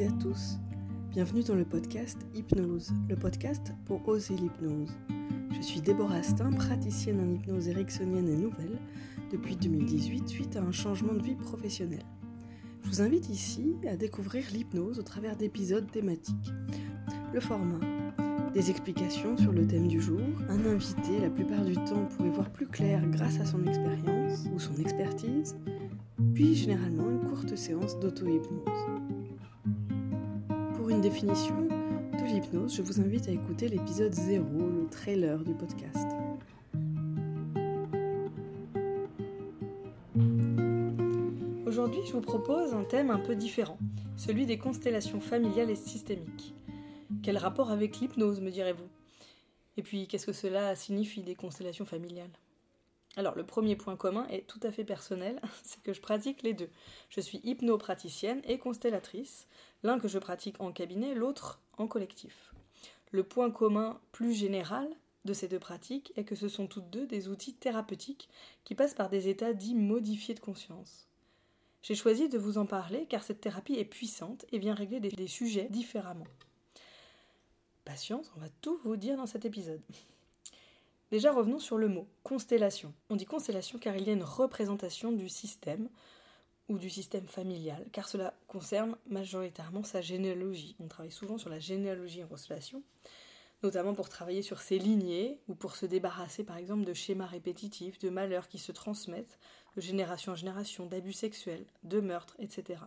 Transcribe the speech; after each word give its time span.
et 0.00 0.06
à 0.06 0.12
tous. 0.12 0.56
Bienvenue 1.10 1.42
dans 1.42 1.54
le 1.54 1.64
podcast 1.64 2.16
Hypnose, 2.34 2.90
le 3.06 3.16
podcast 3.16 3.74
pour 3.84 4.08
oser 4.08 4.34
l'hypnose. 4.34 4.88
Je 5.54 5.60
suis 5.60 5.82
Déborah 5.82 6.16
Astin, 6.16 6.52
praticienne 6.52 7.20
en 7.20 7.34
hypnose 7.34 7.68
ericksonienne 7.68 8.28
et 8.28 8.36
nouvelle 8.36 8.78
depuis 9.30 9.56
2018 9.56 10.26
suite 10.26 10.56
à 10.56 10.62
un 10.62 10.72
changement 10.72 11.12
de 11.12 11.22
vie 11.22 11.34
professionnelle. 11.34 12.04
Je 12.82 12.88
vous 12.88 13.02
invite 13.02 13.28
ici 13.28 13.76
à 13.86 13.96
découvrir 13.96 14.44
l'hypnose 14.54 14.98
au 14.98 15.02
travers 15.02 15.36
d'épisodes 15.36 15.90
thématiques. 15.90 16.50
Le 17.34 17.40
format, 17.40 17.80
des 18.54 18.70
explications 18.70 19.36
sur 19.36 19.52
le 19.52 19.66
thème 19.66 19.88
du 19.88 20.00
jour, 20.00 20.22
un 20.48 20.64
invité 20.64 21.20
la 21.20 21.28
plupart 21.28 21.64
du 21.64 21.74
temps 21.74 22.06
pour 22.16 22.24
y 22.24 22.30
voir 22.30 22.50
plus 22.50 22.66
clair 22.66 23.06
grâce 23.10 23.38
à 23.38 23.44
son 23.44 23.66
expérience 23.66 24.46
ou 24.54 24.58
son 24.58 24.76
expertise, 24.76 25.56
puis 26.32 26.54
généralement 26.54 27.10
une 27.10 27.28
courte 27.28 27.54
séance 27.54 27.98
d'auto-hypnose. 28.00 28.99
Une 30.90 31.00
définition 31.00 31.54
de 31.54 32.24
l'hypnose, 32.26 32.74
je 32.74 32.82
vous 32.82 33.00
invite 33.00 33.28
à 33.28 33.30
écouter 33.30 33.68
l'épisode 33.68 34.12
0, 34.12 34.44
le 34.44 34.88
trailer 34.90 35.38
du 35.44 35.54
podcast. 35.54 36.08
Aujourd'hui, 41.64 42.00
je 42.08 42.12
vous 42.12 42.20
propose 42.20 42.74
un 42.74 42.82
thème 42.82 43.10
un 43.10 43.20
peu 43.20 43.36
différent, 43.36 43.78
celui 44.16 44.46
des 44.46 44.58
constellations 44.58 45.20
familiales 45.20 45.70
et 45.70 45.76
systémiques. 45.76 46.54
Quel 47.22 47.38
rapport 47.38 47.70
avec 47.70 48.00
l'hypnose, 48.00 48.40
me 48.40 48.50
direz-vous? 48.50 48.88
Et 49.76 49.82
puis, 49.82 50.08
qu'est-ce 50.08 50.26
que 50.26 50.32
cela 50.32 50.74
signifie 50.74 51.22
des 51.22 51.36
constellations 51.36 51.86
familiales? 51.86 52.32
Alors, 53.16 53.34
le 53.34 53.44
premier 53.44 53.74
point 53.74 53.96
commun 53.96 54.26
est 54.28 54.46
tout 54.46 54.60
à 54.62 54.70
fait 54.70 54.84
personnel, 54.84 55.40
c'est 55.64 55.82
que 55.82 55.92
je 55.92 56.00
pratique 56.00 56.42
les 56.42 56.54
deux. 56.54 56.70
Je 57.08 57.20
suis 57.20 57.40
hypnopraticienne 57.42 58.40
et 58.44 58.58
constellatrice, 58.58 59.46
l'un 59.82 59.98
que 59.98 60.08
je 60.08 60.18
pratique 60.18 60.60
en 60.60 60.72
cabinet, 60.72 61.14
l'autre 61.14 61.60
en 61.76 61.88
collectif. 61.88 62.54
Le 63.10 63.24
point 63.24 63.50
commun 63.50 64.00
plus 64.12 64.32
général 64.32 64.88
de 65.24 65.32
ces 65.32 65.48
deux 65.48 65.58
pratiques 65.58 66.12
est 66.16 66.24
que 66.24 66.36
ce 66.36 66.48
sont 66.48 66.68
toutes 66.68 66.88
deux 66.90 67.06
des 67.06 67.28
outils 67.28 67.54
thérapeutiques 67.54 68.28
qui 68.64 68.74
passent 68.74 68.94
par 68.94 69.10
des 69.10 69.28
états 69.28 69.52
dits 69.52 69.74
modifiés 69.74 70.34
de 70.34 70.40
conscience. 70.40 71.08
J'ai 71.82 71.94
choisi 71.96 72.28
de 72.28 72.38
vous 72.38 72.58
en 72.58 72.66
parler 72.66 73.06
car 73.08 73.24
cette 73.24 73.40
thérapie 73.40 73.74
est 73.74 73.84
puissante 73.84 74.46
et 74.52 74.58
vient 74.58 74.74
régler 74.74 75.00
des, 75.00 75.08
des 75.08 75.26
sujets 75.26 75.68
différemment. 75.68 76.26
Patience, 77.84 78.30
on 78.36 78.40
va 78.40 78.48
tout 78.60 78.78
vous 78.84 78.96
dire 78.96 79.16
dans 79.16 79.26
cet 79.26 79.44
épisode. 79.44 79.82
Déjà 81.10 81.32
revenons 81.32 81.58
sur 81.58 81.76
le 81.76 81.88
mot 81.88 82.06
constellation. 82.22 82.94
On 83.08 83.16
dit 83.16 83.26
constellation 83.26 83.78
car 83.78 83.96
il 83.96 84.06
y 84.06 84.10
a 84.10 84.12
une 84.12 84.22
représentation 84.22 85.10
du 85.10 85.28
système 85.28 85.88
ou 86.68 86.78
du 86.78 86.88
système 86.88 87.26
familial, 87.26 87.84
car 87.90 88.08
cela 88.08 88.32
concerne 88.46 88.96
majoritairement 89.08 89.82
sa 89.82 90.00
généalogie. 90.00 90.76
On 90.78 90.86
travaille 90.86 91.10
souvent 91.10 91.36
sur 91.36 91.50
la 91.50 91.58
généalogie 91.58 92.22
en 92.22 92.28
constellation, 92.28 92.84
notamment 93.64 93.92
pour 93.92 94.08
travailler 94.08 94.42
sur 94.42 94.60
ses 94.60 94.78
lignées 94.78 95.40
ou 95.48 95.56
pour 95.56 95.74
se 95.74 95.84
débarrasser 95.84 96.44
par 96.44 96.56
exemple 96.56 96.84
de 96.84 96.94
schémas 96.94 97.26
répétitifs, 97.26 97.98
de 97.98 98.08
malheurs 98.08 98.46
qui 98.46 98.58
se 98.58 98.70
transmettent 98.70 99.40
génération 99.76 100.32
en 100.32 100.36
génération, 100.36 100.86
d'abus 100.86 101.12
sexuels, 101.12 101.64
de 101.84 102.00
meurtres, 102.00 102.36
etc. 102.38 102.80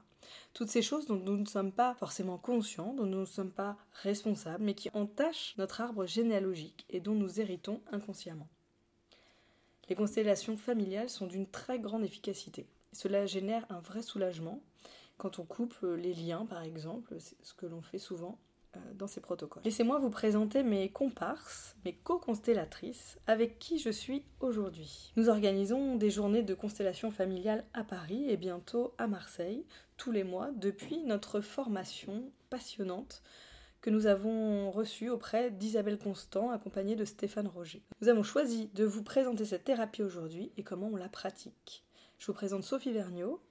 Toutes 0.53 0.70
ces 0.70 0.81
choses 0.81 1.08
dont 1.08 1.16
nous 1.16 1.38
ne 1.38 1.45
sommes 1.45 1.72
pas 1.72 1.95
forcément 1.95 2.38
conscients, 2.38 2.94
dont 2.94 3.06
nous 3.06 3.22
ne 3.22 3.25
sommes 3.25 3.52
pas 3.52 3.78
responsables, 4.02 4.64
mais 4.64 4.73
qui 4.73 4.90
entachent 4.94 5.56
notre 5.58 5.81
arbre 5.81 6.06
généalogique 6.06 6.86
et 6.90 7.00
dont 7.00 7.16
nous 7.16 7.40
héritons 7.40 7.81
inconsciemment. 7.92 8.48
Les 9.90 9.95
constellations 9.95 10.58
familiales 10.58 11.09
sont 11.09 11.28
d'une 11.28 11.48
très 11.48 11.80
grande 11.80 12.03
efficacité. 12.03 12.67
Cela 12.94 13.25
génère 13.25 13.66
un 13.70 13.80
vrai 13.80 14.02
soulagement 14.02 14.62
quand 15.18 15.40
on 15.40 15.45
coupe 15.45 15.78
les 15.81 16.14
liens, 16.14 16.45
par 16.45 16.64
exemple, 16.64 17.16
ce 17.20 17.53
que 17.53 17.66
l'on 17.66 17.81
fait 17.81 18.00
souvent 18.00 18.38
euh, 18.38 18.53
dans 18.96 19.08
ces 19.08 19.22
protocoles. 19.22 19.64
Laissez-moi 19.66 20.00
vous 20.00 20.09
présenter 20.09 20.64
mes 20.64 20.90
comparses, 20.90 21.75
mes 21.86 21.94
co-constellatrices, 21.94 23.18
avec 23.28 23.59
qui 23.59 23.80
je 23.80 23.90
suis 23.90 24.24
aujourd'hui. 24.40 25.12
Nous 25.16 25.30
organisons 25.30 25.96
des 25.96 26.09
journées 26.09 26.44
de 26.44 26.53
constellation 26.53 27.12
familiale 27.12 27.64
à 27.74 27.84
Paris 27.84 28.30
et 28.30 28.38
bientôt 28.38 28.94
à 28.97 29.08
Marseille, 29.08 29.66
tous 29.97 30.12
les 30.12 30.24
mois, 30.24 30.52
depuis 30.56 31.03
notre 31.03 31.42
formation 31.42 32.31
passionnante 32.50 33.24
que 33.81 33.90
nous 33.90 34.08
avons 34.08 34.72
reçue 34.72 35.09
auprès 35.09 35.52
d'Isabelle 35.52 35.97
Constant, 35.97 36.52
accompagnée 36.52 36.96
de 36.96 37.03
Stéphane 37.03 37.47
Roger. 37.47 37.84
Nous 38.02 38.08
avons 38.08 38.24
choisi 38.24 38.70
de 38.74 38.86
vous 38.86 39.03
présenter 39.03 39.44
cette 39.44 39.66
thérapie 39.66 40.03
aujourd'hui 40.03 40.53
et 40.56 40.64
comment 40.64 40.88
on 40.88 40.96
la 40.96 41.09
pratique. 41.09 41.84
Je 42.18 42.28
vous 42.28 42.34
présente 42.34 42.64
Sophie 42.64 42.94
Vergniaud. 42.94 43.42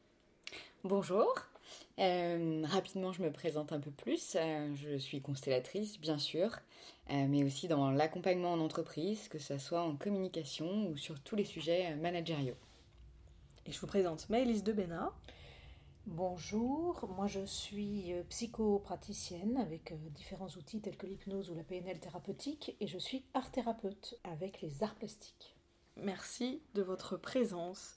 Bonjour. 0.84 1.51
Euh, 1.98 2.62
rapidement, 2.66 3.12
je 3.12 3.22
me 3.22 3.30
présente 3.30 3.72
un 3.72 3.80
peu 3.80 3.90
plus. 3.90 4.36
Euh, 4.36 4.74
je 4.74 4.96
suis 4.98 5.20
constellatrice, 5.20 6.00
bien 6.00 6.18
sûr, 6.18 6.58
euh, 7.10 7.26
mais 7.28 7.44
aussi 7.44 7.68
dans 7.68 7.90
l'accompagnement 7.90 8.52
en 8.52 8.60
entreprise, 8.60 9.28
que 9.28 9.38
ce 9.38 9.58
soit 9.58 9.82
en 9.82 9.96
communication 9.96 10.88
ou 10.88 10.96
sur 10.96 11.20
tous 11.20 11.36
les 11.36 11.44
sujets 11.44 11.94
managériaux. 11.96 12.56
Et 13.66 13.72
je 13.72 13.80
vous 13.80 13.86
présente 13.86 14.28
Maëlys 14.30 14.62
Debena. 14.62 15.12
Bonjour, 16.06 17.08
moi 17.16 17.28
je 17.28 17.44
suis 17.44 18.12
psychopraticienne 18.28 19.56
avec 19.56 19.94
différents 20.14 20.48
outils 20.48 20.80
tels 20.80 20.96
que 20.96 21.06
l'hypnose 21.06 21.48
ou 21.48 21.54
la 21.54 21.62
PNL 21.62 22.00
thérapeutique 22.00 22.76
et 22.80 22.88
je 22.88 22.98
suis 22.98 23.24
art 23.34 23.52
thérapeute 23.52 24.18
avec 24.24 24.60
les 24.62 24.82
arts 24.82 24.96
plastiques. 24.96 25.54
Merci 25.96 26.60
de 26.74 26.82
votre 26.82 27.16
présence. 27.16 27.94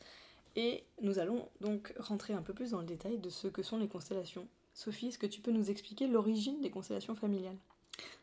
Et 0.55 0.83
nous 1.01 1.19
allons 1.19 1.49
donc 1.61 1.93
rentrer 1.99 2.33
un 2.33 2.41
peu 2.41 2.53
plus 2.53 2.71
dans 2.71 2.79
le 2.79 2.85
détail 2.85 3.17
de 3.17 3.29
ce 3.29 3.47
que 3.47 3.63
sont 3.63 3.77
les 3.77 3.87
constellations. 3.87 4.47
Sophie, 4.73 5.07
est-ce 5.07 5.19
que 5.19 5.25
tu 5.25 5.41
peux 5.41 5.51
nous 5.51 5.69
expliquer 5.69 6.07
l'origine 6.07 6.61
des 6.61 6.69
constellations 6.69 7.15
familiales? 7.15 7.57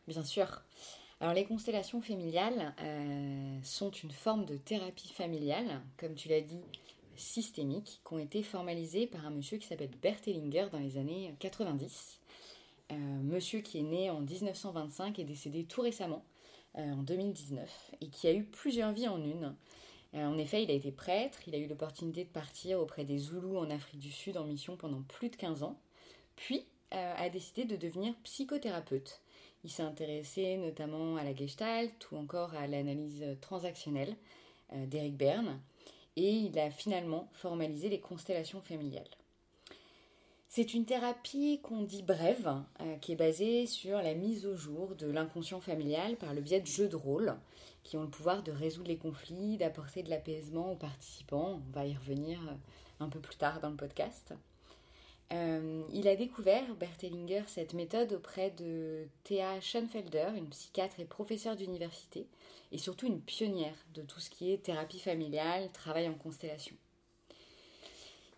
Bien 0.07 0.23
sûr. 0.23 0.63
Alors 1.19 1.33
les 1.33 1.45
constellations 1.45 2.01
familiales 2.01 2.75
euh, 2.81 3.59
sont 3.63 3.91
une 3.91 4.11
forme 4.11 4.45
de 4.45 4.57
thérapie 4.57 5.09
familiale, 5.09 5.81
comme 5.97 6.15
tu 6.15 6.27
l'as 6.27 6.41
dit, 6.41 6.61
systémique, 7.15 8.01
qui 8.05 8.13
ont 8.13 8.19
été 8.19 8.43
formalisées 8.43 9.07
par 9.07 9.25
un 9.25 9.29
monsieur 9.29 9.57
qui 9.57 9.67
s'appelle 9.67 9.91
Bert 10.01 10.19
Hellinger 10.25 10.67
dans 10.71 10.79
les 10.79 10.97
années 10.97 11.33
90. 11.39 12.19
Euh, 12.91 12.95
monsieur 12.95 13.61
qui 13.61 13.79
est 13.79 13.83
né 13.83 14.09
en 14.09 14.21
1925 14.21 15.19
et 15.19 15.23
décédé 15.23 15.63
tout 15.63 15.81
récemment, 15.81 16.25
euh, 16.77 16.91
en 16.91 17.03
2019, 17.03 17.95
et 18.01 18.09
qui 18.09 18.27
a 18.27 18.33
eu 18.33 18.43
plusieurs 18.43 18.91
vies 18.91 19.07
en 19.07 19.23
une. 19.23 19.55
Euh, 20.15 20.25
en 20.25 20.37
effet, 20.37 20.63
il 20.63 20.71
a 20.71 20.73
été 20.73 20.91
prêtre, 20.91 21.39
il 21.47 21.55
a 21.55 21.57
eu 21.57 21.67
l'opportunité 21.67 22.23
de 22.23 22.29
partir 22.29 22.79
auprès 22.79 23.03
des 23.03 23.17
Zoulous 23.17 23.57
en 23.57 23.69
Afrique 23.69 23.99
du 23.99 24.11
Sud 24.11 24.37
en 24.37 24.43
mission 24.43 24.77
pendant 24.77 25.01
plus 25.01 25.29
de 25.29 25.35
15 25.35 25.63
ans, 25.63 25.79
puis 26.35 26.65
euh, 26.93 27.13
a 27.17 27.29
décidé 27.29 27.65
de 27.65 27.75
devenir 27.75 28.13
psychothérapeute. 28.23 29.21
Il 29.63 29.71
s'est 29.71 29.83
intéressé 29.83 30.57
notamment 30.57 31.15
à 31.15 31.23
la 31.23 31.33
gestalt 31.33 32.11
ou 32.11 32.17
encore 32.17 32.53
à 32.53 32.67
l'analyse 32.67 33.25
transactionnelle 33.41 34.15
euh, 34.73 34.85
d'Eric 34.85 35.15
Berne, 35.17 35.59
et 36.15 36.29
il 36.29 36.59
a 36.59 36.69
finalement 36.69 37.29
formalisé 37.33 37.89
les 37.89 37.99
constellations 37.99 38.61
familiales. 38.61 39.09
C'est 40.55 40.75
une 40.75 40.85
thérapie 40.85 41.59
qu'on 41.63 41.81
dit 41.81 42.03
brève, 42.03 42.61
euh, 42.79 42.95
qui 42.97 43.13
est 43.13 43.15
basée 43.15 43.65
sur 43.65 43.97
la 43.97 44.13
mise 44.13 44.45
au 44.45 44.55
jour 44.55 44.93
de 44.95 45.07
l'inconscient 45.07 45.61
familial 45.61 46.15
par 46.15 46.35
le 46.35 46.41
biais 46.41 46.61
de 46.61 46.67
jeux 46.67 46.87
de 46.87 46.95
rôle, 46.95 47.35
qui 47.81 47.97
ont 47.97 48.03
le 48.03 48.07
pouvoir 48.07 48.43
de 48.43 48.51
résoudre 48.51 48.89
les 48.89 48.97
conflits, 48.99 49.57
d'apporter 49.57 50.03
de 50.03 50.11
l'apaisement 50.11 50.73
aux 50.73 50.75
participants. 50.75 51.59
On 51.59 51.71
va 51.71 51.87
y 51.87 51.95
revenir 51.95 52.39
euh, 52.47 52.53
un 53.03 53.09
peu 53.09 53.19
plus 53.19 53.35
tard 53.35 53.61
dans 53.61 53.71
le 53.71 53.75
podcast. 53.75 54.35
Euh, 55.31 55.81
il 55.91 56.07
a 56.07 56.15
découvert, 56.15 56.75
Berthellinger, 56.75 57.45
cette 57.47 57.73
méthode 57.73 58.13
auprès 58.13 58.51
de 58.51 59.07
Thea 59.23 59.59
Schoenfelder, 59.59 60.33
une 60.37 60.49
psychiatre 60.49 60.99
et 60.99 61.05
professeure 61.05 61.55
d'université, 61.55 62.27
et 62.71 62.77
surtout 62.77 63.07
une 63.07 63.21
pionnière 63.21 63.87
de 63.95 64.03
tout 64.03 64.19
ce 64.19 64.29
qui 64.29 64.51
est 64.51 64.61
thérapie 64.61 64.99
familiale, 64.99 65.71
travail 65.71 66.07
en 66.07 66.13
constellation. 66.13 66.75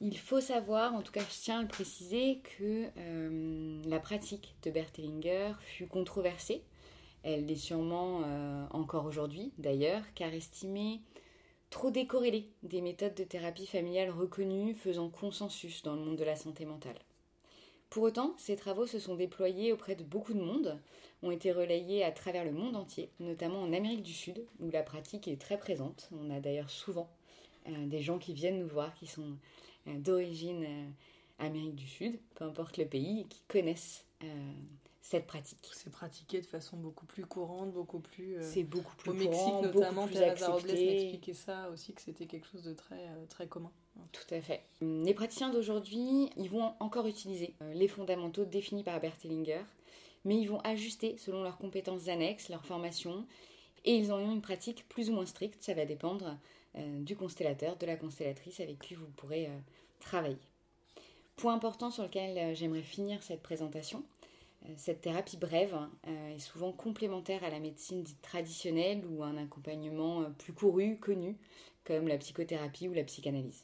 Il 0.01 0.17
faut 0.17 0.41
savoir, 0.41 0.93
en 0.93 1.01
tout 1.01 1.11
cas 1.11 1.21
je 1.21 1.41
tiens 1.41 1.59
à 1.59 1.61
le 1.61 1.67
préciser, 1.67 2.41
que 2.57 2.89
euh, 2.97 3.81
la 3.85 3.99
pratique 3.99 4.55
de 4.63 4.71
Berthellinger 4.71 5.53
fut 5.61 5.87
controversée. 5.87 6.63
Elle 7.23 7.45
l'est 7.45 7.55
sûrement 7.55 8.21
euh, 8.25 8.65
encore 8.71 9.05
aujourd'hui 9.05 9.53
d'ailleurs, 9.57 10.03
car 10.13 10.33
estimée 10.33 11.01
trop 11.69 11.91
décorrélée 11.91 12.51
des 12.63 12.81
méthodes 12.81 13.15
de 13.15 13.23
thérapie 13.23 13.65
familiale 13.65 14.09
reconnues 14.09 14.75
faisant 14.75 15.09
consensus 15.09 15.81
dans 15.81 15.95
le 15.95 16.01
monde 16.01 16.17
de 16.17 16.23
la 16.23 16.35
santé 16.35 16.65
mentale. 16.65 16.99
Pour 17.89 18.03
autant, 18.03 18.35
ces 18.37 18.55
travaux 18.55 18.87
se 18.87 18.99
sont 18.99 19.15
déployés 19.15 19.71
auprès 19.71 19.95
de 19.95 20.03
beaucoup 20.03 20.33
de 20.33 20.41
monde, 20.41 20.77
ont 21.23 21.31
été 21.31 21.51
relayés 21.51 22.03
à 22.03 22.11
travers 22.11 22.43
le 22.43 22.51
monde 22.51 22.75
entier, 22.75 23.09
notamment 23.19 23.61
en 23.61 23.71
Amérique 23.71 24.03
du 24.03 24.13
Sud, 24.13 24.45
où 24.59 24.69
la 24.69 24.83
pratique 24.83 25.27
est 25.27 25.39
très 25.39 25.57
présente. 25.57 26.09
On 26.11 26.29
a 26.29 26.39
d'ailleurs 26.39 26.69
souvent 26.69 27.09
euh, 27.67 27.85
des 27.87 28.01
gens 28.01 28.19
qui 28.19 28.33
viennent 28.33 28.59
nous 28.59 28.67
voir, 28.67 28.93
qui 28.95 29.07
sont 29.07 29.37
d'origine 29.85 30.63
euh, 30.63 30.89
Amérique 31.39 31.75
du 31.75 31.87
Sud, 31.87 32.19
peu 32.35 32.45
importe 32.45 32.77
le 32.77 32.85
pays, 32.85 33.25
qui 33.29 33.41
connaissent 33.47 34.05
cette 35.01 35.27
pratique. 35.27 35.59
C'est 35.73 35.91
pratiqué 35.91 36.41
de 36.41 36.45
façon 36.45 36.77
beaucoup 36.77 37.05
plus 37.05 37.25
courante, 37.25 37.71
beaucoup 37.71 37.99
plus. 37.99 38.37
c'est 38.41 38.63
beaucoup 38.63 38.95
plus 38.95 39.11
au 39.11 39.13
Mexique 39.13 39.31
courant, 39.33 39.61
notamment, 39.61 40.07
Teresa 40.07 40.49
Robles 40.49 40.71
m'expliquait 40.71 41.33
ça 41.33 41.69
aussi 41.69 41.93
que 41.93 42.01
c'était 42.01 42.25
quelque 42.25 42.47
chose 42.47 42.63
de 42.63 42.73
très 42.73 43.09
très 43.29 43.47
commun. 43.47 43.71
Tout 44.11 44.33
à 44.33 44.41
fait. 44.41 44.61
Les 44.81 45.13
praticiens 45.13 45.49
d'aujourd'hui, 45.49 46.29
ils 46.37 46.49
vont 46.49 46.73
encore 46.79 47.07
utiliser 47.07 47.53
euh, 47.61 47.73
les 47.73 47.87
fondamentaux 47.87 48.45
définis 48.45 48.83
par 48.83 48.99
Bert 48.99 49.15
Hellinger, 49.23 49.63
mais 50.25 50.37
ils 50.37 50.47
vont 50.47 50.59
ajuster 50.61 51.17
selon 51.17 51.43
leurs 51.43 51.57
compétences 51.57 52.07
annexes, 52.07 52.49
leur 52.49 52.65
formation, 52.65 53.25
et 53.85 53.95
ils 53.95 54.11
ont 54.11 54.31
une 54.31 54.41
pratique 54.41 54.87
plus 54.89 55.09
ou 55.09 55.13
moins 55.13 55.25
stricte, 55.25 55.61
ça 55.61 55.73
va 55.73 55.85
dépendre 55.85 56.27
euh, 56.27 56.33
du 57.01 57.15
constellateur, 57.15 57.77
de 57.77 57.85
la 57.85 57.95
constellatrice 57.95 58.59
avec 58.59 58.79
qui 58.79 58.95
vous 58.95 59.07
pourrez 59.15 59.47
euh, 59.47 59.57
travailler. 59.99 60.37
Point 61.35 61.53
important 61.53 61.91
sur 61.91 62.03
lequel 62.03 62.37
euh, 62.37 62.55
j'aimerais 62.55 62.81
finir 62.81 63.21
cette 63.23 63.41
présentation, 63.41 64.03
euh, 64.65 64.73
cette 64.77 65.01
thérapie 65.01 65.37
brève 65.37 65.77
euh, 66.07 66.35
est 66.35 66.39
souvent 66.39 66.71
complémentaire 66.71 67.43
à 67.43 67.49
la 67.49 67.59
médecine 67.59 68.03
dite 68.03 68.21
traditionnelle 68.21 69.05
ou 69.05 69.23
un 69.23 69.37
accompagnement 69.37 70.21
euh, 70.21 70.29
plus 70.29 70.53
couru, 70.53 70.97
connu, 70.97 71.37
comme 71.83 72.07
la 72.07 72.17
psychothérapie 72.17 72.87
ou 72.87 72.93
la 72.93 73.03
psychanalyse. 73.03 73.63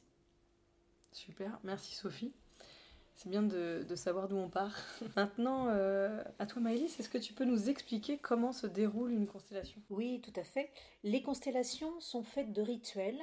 Super, 1.11 1.59
merci 1.63 1.95
Sophie. 1.95 2.31
C'est 3.21 3.29
bien 3.29 3.43
de, 3.43 3.85
savoir 3.93 4.27
d'où 4.27 4.35
on 4.35 4.49
part. 4.49 4.75
Maintenant, 5.15 5.67
euh, 5.67 6.23
à 6.39 6.47
toi 6.47 6.59
Maëlys, 6.59 6.99
est-ce 6.99 7.07
que 7.07 7.19
tu 7.19 7.33
peux 7.33 7.45
nous 7.45 7.69
expliquer 7.69 8.17
comment 8.17 8.51
se 8.51 8.65
déroule 8.65 9.11
une 9.11 9.27
constellation? 9.27 9.79
Oui, 9.91 10.21
tout 10.21 10.33
à 10.35 10.43
fait. 10.43 10.71
Les 11.03 11.21
constellations 11.21 11.99
sont 11.99 12.23
faites 12.23 12.51
de 12.51 12.63
rituels 12.63 13.21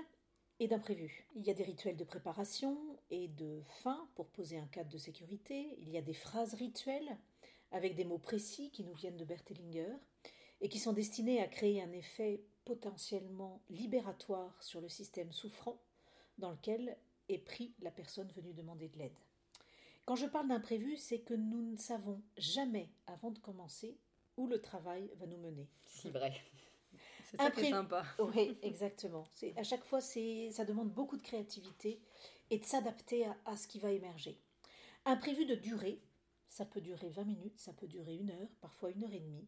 et 0.61 0.69
d'imprévus. 0.69 1.27
Il 1.35 1.45
y 1.45 1.51
a 1.51 1.55
des 1.55 1.65
rituels 1.65 1.97
de 1.97 2.05
préparation 2.05 2.79
et 3.11 3.27
de 3.27 3.61
fin 3.83 4.09
pour 4.15 4.29
poser 4.29 4.57
un 4.57 4.69
cadre 4.69 4.89
de 4.89 4.99
sécurité. 4.99 5.77
Il 5.81 5.91
y 5.91 5.99
a 5.99 6.03
des 6.03 6.15
phrases 6.15 6.55
rituelles 6.55 7.19
avec 7.73 7.97
des 7.97 8.05
mots 8.05 8.19
précis 8.19 8.71
qui 8.71 8.85
nous 8.85 8.95
viennent 8.95 9.17
de 9.17 9.25
Bert 9.25 9.43
Hellinger 9.51 9.97
et 10.61 10.69
qui 10.69 10.79
sont 10.79 10.93
destinés 10.93 11.43
à 11.43 11.49
créer 11.49 11.83
un 11.83 11.91
effet 11.91 12.45
potentiellement 12.65 13.63
libératoire 13.69 14.63
sur 14.63 14.81
le 14.81 14.89
système 14.89 15.33
souffrant 15.33 15.83
dans 16.39 16.53
lequel 16.53 16.97
est 17.29 17.39
pris 17.39 17.75
la 17.83 17.91
personne 17.91 18.31
venue 18.37 18.55
demander 18.55 18.89
de 18.91 18.99
l'aide. 18.99 19.19
Quand 20.09 20.17
je 20.17 20.25
parle 20.25 20.49
d'imprévu, 20.49 20.97
c'est 20.97 21.19
que 21.19 21.35
nous 21.35 21.61
ne 21.61 21.77
savons 21.77 22.23
jamais, 22.39 22.89
avant 23.07 23.31
de 23.31 23.39
commencer, 23.41 23.99
où 24.39 24.47
le 24.47 24.59
travail 24.59 25.11
va 25.17 25.27
nous 25.27 25.37
mener. 25.37 25.69
Si 25.85 26.09
vrai. 26.09 26.33
C'est 27.31 27.37
ça 27.37 27.51
qui 27.51 27.61
est 27.61 27.65
Impré- 27.65 27.71
sympa. 27.73 28.05
Oui, 28.19 28.57
exactement. 28.63 29.27
C'est 29.35 29.53
à 29.59 29.63
chaque 29.65 29.85
fois, 29.85 30.01
c'est 30.01 30.51
ça 30.51 30.65
demande 30.65 30.91
beaucoup 30.91 31.19
de 31.19 31.23
créativité 31.23 32.01
et 32.49 32.57
de 32.59 32.65
s'adapter 32.65 33.27
à, 33.27 33.37
à 33.45 33.59
ce 33.59 33.69
qui 33.69 33.79
va 33.81 33.91
émerger. 33.93 34.41
Imprévu 35.05 35.45
de 35.45 35.55
durée, 35.55 36.01
ça 36.49 36.65
peut 36.65 36.81
durer 36.81 37.11
20 37.11 37.25
minutes, 37.25 37.59
ça 37.61 37.75
peut 37.75 37.87
durer 37.87 38.15
une 38.17 38.31
heure, 38.31 38.49
parfois 38.63 38.91
une 38.93 39.05
heure 39.05 39.13
et 39.13 39.21
demie. 39.21 39.47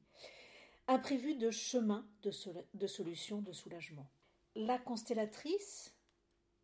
Imprévu 0.88 1.36
de 1.36 1.50
chemin 1.50 2.06
de, 2.22 2.30
sola- 2.30 2.64
de 2.74 2.86
solution, 2.86 3.40
de 3.40 3.52
soulagement. 3.52 4.10
La 4.56 4.78
constellatrice, 4.78 5.94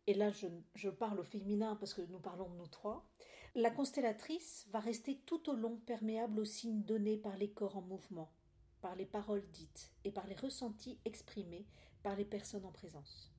et 0.05 0.13
là 0.13 0.29
je, 0.29 0.45
je 0.75 0.89
parle 0.91 1.19
au 1.19 1.23
féminin 1.23 1.75
parce 1.77 1.95
que 1.95 2.03
nous 2.03 2.19
parlons 2.19 2.47
de 2.47 2.57
nous 2.57 2.67
trois, 2.67 3.09
la 3.55 3.71
constellatrice 3.71 4.67
va 4.71 4.79
rester 4.79 5.17
tout 5.25 5.49
au 5.49 5.53
long 5.53 5.77
perméable 5.77 6.39
aux 6.39 6.45
signes 6.45 6.83
donnés 6.83 7.17
par 7.17 7.37
les 7.37 7.49
corps 7.49 7.77
en 7.77 7.81
mouvement, 7.81 8.31
par 8.81 8.95
les 8.95 9.05
paroles 9.05 9.45
dites 9.51 9.91
et 10.03 10.11
par 10.11 10.27
les 10.27 10.35
ressentis 10.35 10.99
exprimés 11.05 11.65
par 12.03 12.15
les 12.15 12.25
personnes 12.25 12.65
en 12.65 12.71
présence. 12.71 13.33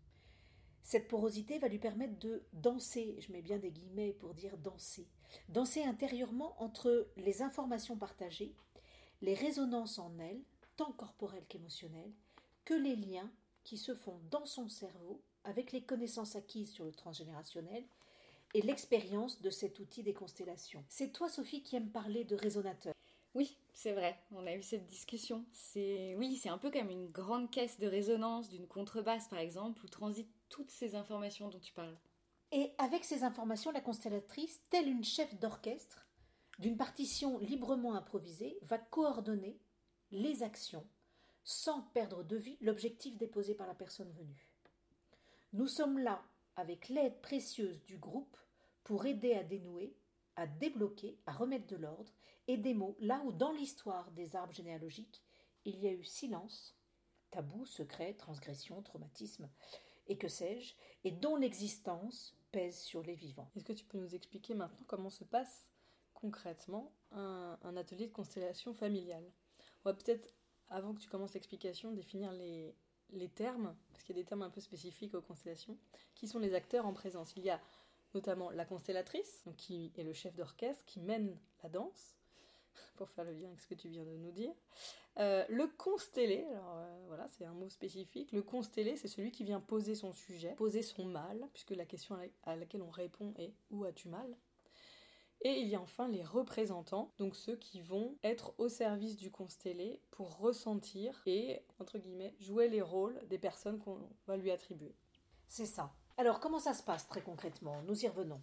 Cette 0.83 1.09
porosité 1.09 1.59
va 1.59 1.69
lui 1.69 1.79
permettre 1.79 2.19
de 2.19 2.43
danser, 2.55 3.17
je 3.21 3.33
mets 3.33 3.43
bien 3.43 3.59
des 3.59 3.71
guillemets 3.71 4.13
pour 4.13 4.35
dire 4.35 4.57
danser, 4.57 5.07
danser 5.49 5.85
intérieurement 5.85 6.61
entre 6.63 7.09
les 7.17 7.43
informations 7.43 7.97
partagées, 7.97 8.55
les 9.21 9.35
résonances 9.35 9.99
en 9.99 10.19
elle, 10.19 10.41
tant 10.77 10.93
corporelles 10.93 11.47
qu'émotionnelles, 11.49 12.15
que 12.65 12.75
les 12.75 12.97
liens 12.97 13.31
qui 13.65 13.77
se 13.77 13.95
font 13.95 14.21
dans 14.31 14.47
son 14.47 14.69
cerveau 14.69 15.23
avec 15.45 15.73
les 15.73 15.83
connaissances 15.83 16.37
acquises 16.37 16.73
sur 16.73 16.85
le 16.85 16.93
transgénérationnel 16.93 17.85
et 18.55 18.63
l'expérience 18.63 19.41
de 19.43 19.51
cet 19.51 19.79
outil 19.79 20.03
des 20.03 20.15
constellations. 20.15 20.85
C'est 20.89 21.13
toi, 21.13 21.29
Sophie, 21.29 21.63
qui 21.63 21.77
aime 21.77 21.91
parler 21.91 22.25
de 22.25 22.37
résonateur. 22.37 22.95
Oui, 23.35 23.57
c'est 23.73 23.93
vrai, 23.93 24.19
on 24.33 24.47
a 24.47 24.55
eu 24.55 24.63
cette 24.63 24.87
discussion. 24.87 25.45
C'est 25.53 26.15
oui, 26.17 26.37
c'est 26.37 26.49
un 26.49 26.59
peu 26.59 26.71
comme 26.71 26.91
une 26.91 27.09
grande 27.09 27.51
caisse 27.51 27.79
de 27.79 27.87
résonance 27.87 28.49
d'une 28.49 28.67
contrebasse 28.67 29.29
par 29.29 29.39
exemple 29.39 29.85
où 29.85 29.89
transitent 29.89 30.35
toutes 30.49 30.71
ces 30.71 30.95
informations 30.95 31.49
dont 31.49 31.61
tu 31.61 31.73
parles. 31.73 31.97
Et 32.51 32.73
avec 32.79 33.05
ces 33.05 33.25
informations, 33.25 33.71
la 33.71 33.83
constellatrice, 33.83 34.63
telle 34.71 34.89
une 34.89 35.05
chef 35.05 35.39
d'orchestre, 35.39 36.07
d'une 36.59 36.79
partition 36.79 37.39
librement 37.39 37.95
improvisée, 37.95 38.59
va 38.63 38.79
coordonner 38.79 39.61
les 40.11 40.43
actions 40.43 40.87
sans 41.45 41.83
perdre 41.83 42.25
de 42.25 42.37
vue 42.37 42.57
l'objectif 42.61 43.17
déposé 43.17 43.55
par 43.55 43.67
la 43.67 43.75
personne 43.75 44.13
venue. 44.13 44.49
Nous 45.53 45.67
sommes 45.67 45.99
là 45.99 46.23
avec 46.59 46.89
l'aide 46.89 47.21
précieuse 47.21 47.85
du 47.85 47.97
groupe 47.99 48.37
pour 48.83 49.07
aider 49.07 49.33
à 49.35 49.45
dénouer, 49.45 49.97
à 50.35 50.47
débloquer, 50.47 51.17
à 51.25 51.33
remettre 51.33 51.69
de 51.69 51.77
l'ordre 51.77 52.13
et 52.49 52.57
des 52.57 52.75
mots 52.75 52.97
là 53.01 53.23
où 53.25 53.33
dans 53.33 53.53
l'histoire 53.53 54.11
des 54.11 54.35
arbres 54.35 54.53
généalogiques 54.53 55.23
il 55.65 55.79
y 55.79 55.87
a 55.87 55.93
eu 55.93 56.05
silence, 56.05 56.77
tabou, 57.31 57.65
secret, 57.65 58.15
transgression, 58.15 58.83
traumatisme 58.83 59.49
et 60.09 60.19
que 60.19 60.27
sais-je, 60.27 60.75
et 61.05 61.13
dont 61.13 61.37
l'existence 61.37 62.35
pèse 62.51 62.81
sur 62.81 63.03
les 63.03 63.15
vivants. 63.15 63.51
Est-ce 63.55 63.65
que 63.65 63.73
tu 63.73 63.85
peux 63.85 63.99
nous 63.99 64.15
expliquer 64.15 64.55
maintenant 64.55 64.87
comment 64.89 65.11
se 65.11 65.25
passe 65.25 65.69
concrètement 66.15 66.93
un, 67.13 67.77
atelier 67.77 68.09
de 68.09 68.13
constellation 68.13 68.75
familiale? 68.75 69.31
On 69.85 69.91
va 69.91 69.95
peut-être, 69.95 70.35
avant 70.69 70.93
que 70.95 71.01
tu 71.01 71.09
commences 71.09 71.35
l'explication, 71.35 71.93
définir 71.93 72.33
les, 72.33 72.75
les 73.13 73.29
termes, 73.29 73.75
parce 73.93 74.05
qu'il 74.05 74.17
y 74.17 74.19
a 74.19 74.23
des 74.23 74.27
termes 74.29 74.43
un 74.43 74.51
peu 74.51 74.61
spécifiques 74.61 75.15
aux 75.15 75.21
constellations, 75.23 75.77
qui 76.15 76.29
sont 76.29 76.39
les 76.39 76.55
acteurs 76.55 76.87
en 76.87 76.93
présence. 76.93 77.33
Il 77.37 77.45
y 77.45 77.51
a 77.51 77.61
notamment 78.15 78.51
la 78.51 78.65
constellatrice, 78.65 79.43
donc 79.47 79.57
qui 79.57 79.93
est 79.97 80.03
le 80.03 80.13
chef 80.13 80.35
d'orchestre, 80.35 80.85
qui 80.87 81.01
mène 81.01 81.37
la 81.63 81.69
danse, 81.69 82.17
pour 82.97 83.09
faire 83.09 83.25
le 83.25 83.33
lien 83.33 83.49
avec 83.49 83.61
ce 83.61 83.67
que 83.67 83.75
tu 83.75 83.89
viens 83.89 84.05
de 84.05 84.17
nous 84.17 84.31
dire. 84.33 84.53
Euh, 85.19 85.45
le 85.49 85.67
constellé, 85.67 86.45
alors 86.53 86.77
euh, 86.77 87.05
voilà, 87.09 87.27
c'est 87.29 87.45
un 87.45 87.53
mot 87.53 87.69
spécifique. 87.69 88.31
Le 88.33 88.43
constellé, 88.43 88.97
c'est 88.97 89.09
celui 89.09 89.33
qui 89.33 89.45
vient 89.45 89.61
poser 89.61 89.95
son 89.95 90.13
sujet, 90.13 90.55
poser 90.55 90.83
son 90.83 91.05
mal, 91.05 91.49
puisque 91.53 91.71
la 91.71 91.87
question 91.87 92.15
à, 92.15 92.19
la- 92.25 92.33
à 92.45 92.57
laquelle 92.57 92.83
on 92.83 92.91
répond 92.91 93.35
est 93.37 93.53
où 93.71 93.85
as-tu 93.85 94.09
mal? 94.09 94.37
Et 95.43 95.61
il 95.61 95.69
y 95.69 95.77
a 95.77 95.81
enfin 95.81 96.09
les 96.09 96.25
représentants, 96.25 97.13
donc 97.19 97.37
ceux 97.37 97.55
qui 97.57 97.81
vont 97.81 98.17
être 98.25 98.55
au 98.59 98.69
service 98.69 99.17
du 99.17 99.31
constellé 99.31 100.03
pour 100.11 100.37
ressentir 100.39 101.23
et, 101.27 101.63
entre 101.79 101.99
guillemets, 101.99 102.35
jouer 102.41 102.69
les 102.69 102.83
rôles 102.83 103.21
des 103.29 103.39
personnes 103.39 103.79
qu'on 103.79 104.01
va 104.27 104.37
lui 104.37 104.51
attribuer. 104.51 104.97
C'est 105.47 105.67
ça. 105.67 105.93
Alors, 106.17 106.41
comment 106.41 106.59
ça 106.59 106.75
se 106.75 106.83
passe 106.83 107.07
très 107.07 107.23
concrètement? 107.23 107.81
Nous 107.83 108.05
y 108.05 108.09
revenons. 108.09 108.41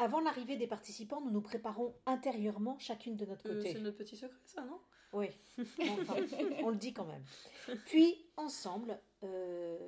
Avant 0.00 0.18
l'arrivée 0.20 0.56
des 0.56 0.66
participants, 0.66 1.20
nous 1.20 1.30
nous 1.30 1.40
préparons 1.40 1.94
intérieurement 2.04 2.76
chacune 2.80 3.14
de 3.16 3.26
notre 3.26 3.48
Euh, 3.48 3.54
côté. 3.58 3.72
c'est 3.72 3.78
notre 3.80 3.96
petit 3.98 4.16
secret, 4.16 4.36
ça, 4.44 4.62
non? 4.64 4.80
Oui, 5.12 5.28
enfin, 6.00 6.16
on 6.64 6.70
le 6.70 6.76
dit 6.76 6.92
quand 6.92 7.04
même. 7.04 7.24
Puis, 7.86 8.26
ensemble, 8.36 9.00
euh, 9.22 9.78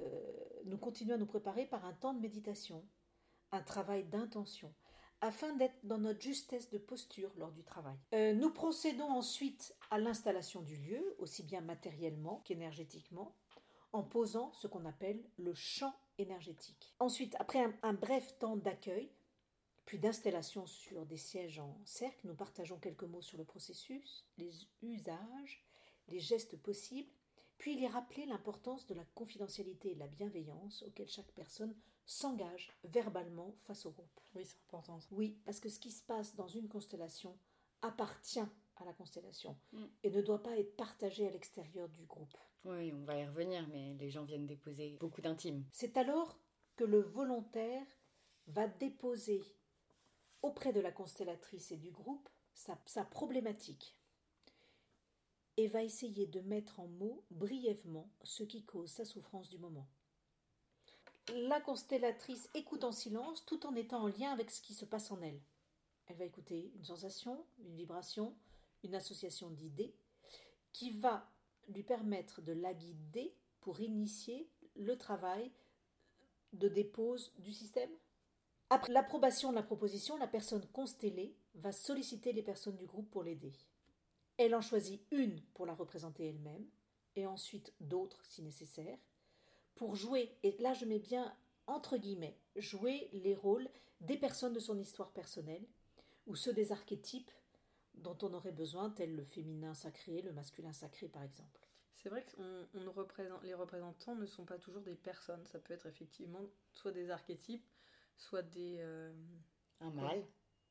nous 0.65 0.79
continuons 0.79 1.17
à 1.17 1.19
nous 1.19 1.27
préparer 1.27 1.67
par 1.67 1.85
un 1.85 1.93
temps 1.93 2.15
de 2.15 2.21
méditation, 2.21 2.85
un 3.51 3.63
travail 3.63 4.05
d'intention, 4.05 4.73
afin 5.21 5.55
d'être 5.55 5.79
dans 5.85 5.99
notre 5.99 6.21
justesse 6.21 6.71
de 6.71 6.79
posture 6.79 7.33
lors 7.37 7.53
du 7.53 7.65
travail. 7.65 7.97
Euh, 8.15 8.33
nous 8.35 8.51
procédons 8.51 9.11
ensuite 9.11 9.75
à 9.91 9.99
l'installation 9.99 10.63
du 10.63 10.77
lieu, 10.77 11.17
aussi 11.19 11.43
bien 11.43 11.61
matériellement 11.61 12.43
qu'énergétiquement, 12.45 13.35
en 13.93 14.03
posant 14.03 14.53
ce 14.53 14.67
qu'on 14.67 14.85
appelle 14.85 15.23
le 15.39 15.55
champ 15.55 15.95
énergétique. 16.19 16.95
Ensuite, 16.99 17.35
après 17.39 17.63
un, 17.63 17.75
un 17.83 17.95
bref 17.95 18.39
temps 18.39 18.57
d'accueil, 18.57 19.11
puis 19.87 19.99
d'installation 19.99 20.67
sur 20.67 21.07
des 21.07 21.17
sièges 21.17 21.61
en 21.61 21.81
cercle, 21.85 22.27
nous 22.27 22.35
partageons 22.35 22.79
quelques 22.79 23.05
mots 23.05 23.23
sur 23.23 23.39
le 23.39 23.45
processus, 23.45 24.27
les 24.37 24.53
usages, 24.83 25.65
les 26.09 26.19
gestes 26.19 26.57
possibles, 26.57 27.11
puis 27.59 27.75
il 27.75 27.83
est 27.83 27.89
rappelé 27.89 28.27
l'importance 28.27 28.87
de 28.87 28.95
la 28.95 29.05
confidentialité 29.15 29.91
et 29.91 29.95
de 29.95 30.01
la 30.01 30.07
bienveillance 30.09 30.83
auxquelles 30.83 31.09
chaque 31.09 31.33
personne 31.33 31.75
s'engage 32.05 32.71
verbalement 32.85 33.55
face 33.63 33.87
au 33.87 33.91
groupe. 33.91 34.21
Oui, 34.35 34.45
c'est 34.45 34.59
important. 34.69 35.01
ça. 35.01 35.09
Oui, 35.11 35.39
parce 35.45 35.61
que 35.61 35.69
ce 35.69 35.81
qui 35.81 35.91
se 35.91 36.03
passe 36.03 36.35
dans 36.37 36.49
une 36.49 36.69
constellation 36.69 37.37
appartient 37.83 38.41
à 38.77 38.85
la 38.85 38.93
constellation 38.93 39.57
Mm. 39.73 39.85
et 40.03 40.11
ne 40.11 40.21
doit 40.23 40.43
pas 40.43 40.57
être 40.59 40.77
partagé 40.77 41.27
à 41.27 41.31
l'extérieur 41.31 41.89
du 41.89 42.05
groupe. 42.05 42.37
Oui, 42.65 42.93
on 42.93 43.05
va 43.05 43.17
y 43.17 43.27
revenir, 43.27 43.67
mais 43.69 43.95
les 43.95 44.11
gens 44.11 44.25
viennent 44.25 44.47
déposer 44.47 44.97
beaucoup 45.01 45.21
d'intimes. 45.23 45.65
C'est 45.73 45.97
alors 45.97 46.39
que 46.77 46.85
le 46.85 47.01
volontaire 47.01 47.87
va 48.49 48.69
déposer 48.69 49.43
auprès 50.43 50.73
de 50.73 50.81
la 50.81 50.93
constellatrice 50.93 51.73
et 51.73 51.77
du 51.77 51.91
groupe 51.91 52.29
sa, 52.53 52.79
sa 52.87 53.05
problématique 53.05 53.97
et 55.57 55.69
va 55.69 55.83
essayer 55.83 56.27
de 56.27 56.41
mettre 56.41 56.81
en 56.81 56.87
mots 56.87 57.25
brièvement 57.31 58.11
ce 58.23 58.43
qui 58.43 58.65
cause 58.65 58.91
sa 58.91 59.05
souffrance 59.05 59.49
du 59.49 59.59
moment. 59.59 59.89
La 61.35 61.61
constellatrice 61.61 62.49
écoute 62.55 62.85
en 62.85 62.93
silence 62.93 63.45
tout 63.47 63.67
en 63.67 63.75
étant 63.75 64.03
en 64.03 64.09
lien 64.09 64.31
avec 64.33 64.51
ce 64.51 64.61
qui 64.61 64.75
se 64.75 64.85
passe 64.85 65.11
en 65.11 65.21
elle. 65.23 65.41
Elle 66.07 66.17
va 66.17 66.25
écouter 66.25 66.71
une 66.77 66.85
sensation, 66.85 67.45
une 67.59 67.75
vibration, 67.75 68.37
une 68.85 68.95
association 68.95 69.51
d'idées, 69.51 69.95
qui 70.73 70.91
va 70.93 71.29
lui 71.69 71.83
permettre 71.83 72.43
de 72.43 72.53
la 72.53 72.75
guider 72.75 73.35
pour 73.61 73.81
initier 73.81 74.49
le 74.77 74.97
travail 74.97 75.51
de 76.53 76.69
dépose 76.69 77.33
du 77.39 77.53
système. 77.53 77.91
Après 78.71 78.93
l'approbation 78.93 79.51
de 79.51 79.57
la 79.57 79.63
proposition, 79.63 80.17
la 80.17 80.29
personne 80.29 80.67
constellée 80.73 81.35
va 81.55 81.73
solliciter 81.73 82.33
les 82.33 82.43
personnes 82.43 82.77
du 82.77 82.87
groupe 82.87 83.11
pour 83.11 83.25
l'aider. 83.25 83.53
Elle 84.39 84.55
en 84.55 84.61
choisit 84.61 85.03
une 85.11 85.41
pour 85.55 85.67
la 85.67 85.75
représenter 85.75 86.29
elle-même, 86.29 86.67
et 87.15 87.27
ensuite 87.27 87.73
d'autres 87.81 88.25
si 88.25 88.43
nécessaire, 88.43 88.99
pour 89.75 89.95
jouer, 89.95 90.37
et 90.43 90.57
là 90.59 90.75
je 90.75 90.85
mets 90.85 90.99
bien 90.99 91.35
entre 91.67 91.97
guillemets, 91.97 92.39
jouer 92.57 93.09
les 93.13 93.35
rôles 93.35 93.69
des 94.01 94.17
personnes 94.17 94.53
de 94.53 94.61
son 94.61 94.79
histoire 94.79 95.11
personnelle, 95.13 95.67
ou 96.27 96.37
ceux 96.37 96.53
des 96.53 96.73
archétypes 96.73 97.31
dont 97.95 98.17
on 98.23 98.35
aurait 98.35 98.53
besoin, 98.53 98.91
tels 98.91 99.15
le 99.15 99.25
féminin 99.25 99.75
sacré, 99.75 100.23
le 100.23 100.33
masculin 100.33 100.73
sacré 100.73 101.09
par 101.09 101.23
exemple. 101.23 101.67
C'est 101.95 102.11
vrai 102.11 102.25
que 102.25 102.89
représente, 102.89 103.43
les 103.43 103.55
représentants 103.55 104.15
ne 104.15 104.27
sont 104.27 104.45
pas 104.45 104.59
toujours 104.59 104.83
des 104.83 104.95
personnes. 104.95 105.45
Ça 105.47 105.59
peut 105.59 105.75
être 105.75 105.87
effectivement 105.87 106.43
soit 106.73 106.93
des 106.93 107.11
archétypes, 107.11 107.67
soit 108.17 108.43
des. 108.43 108.77
Euh, 108.79 109.13
un 109.81 109.91
mâle, 109.91 110.25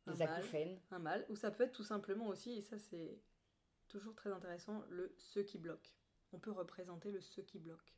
des 0.08 0.22
acouphènes. 0.22 0.80
Un 0.92 1.00
mâle, 1.00 1.26
ou 1.30 1.36
ça 1.36 1.52
peut 1.52 1.64
être 1.64 1.74
tout 1.74 1.84
simplement 1.84 2.28
aussi, 2.28 2.54
et 2.54 2.62
ça 2.62 2.78
c'est 2.78 3.20
toujours 3.96 4.16
très 4.16 4.32
intéressant, 4.32 4.84
le 4.90 5.16
ce 5.18 5.40
qui 5.40 5.58
bloque. 5.58 5.96
On 6.34 6.38
peut 6.38 6.52
représenter 6.52 7.12
le 7.12 7.22
ce 7.22 7.40
qui 7.40 7.60
bloque. 7.60 7.96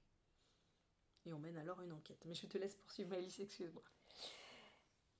Et 1.25 1.33
on 1.33 1.39
mène 1.39 1.57
alors 1.57 1.81
une 1.81 1.91
enquête. 1.91 2.23
Mais 2.25 2.35
je 2.35 2.45
te 2.45 2.59
laisse 2.59 2.75
poursuivre, 2.75 3.09
Maëlys, 3.09 3.39
excuse-moi. 3.39 3.81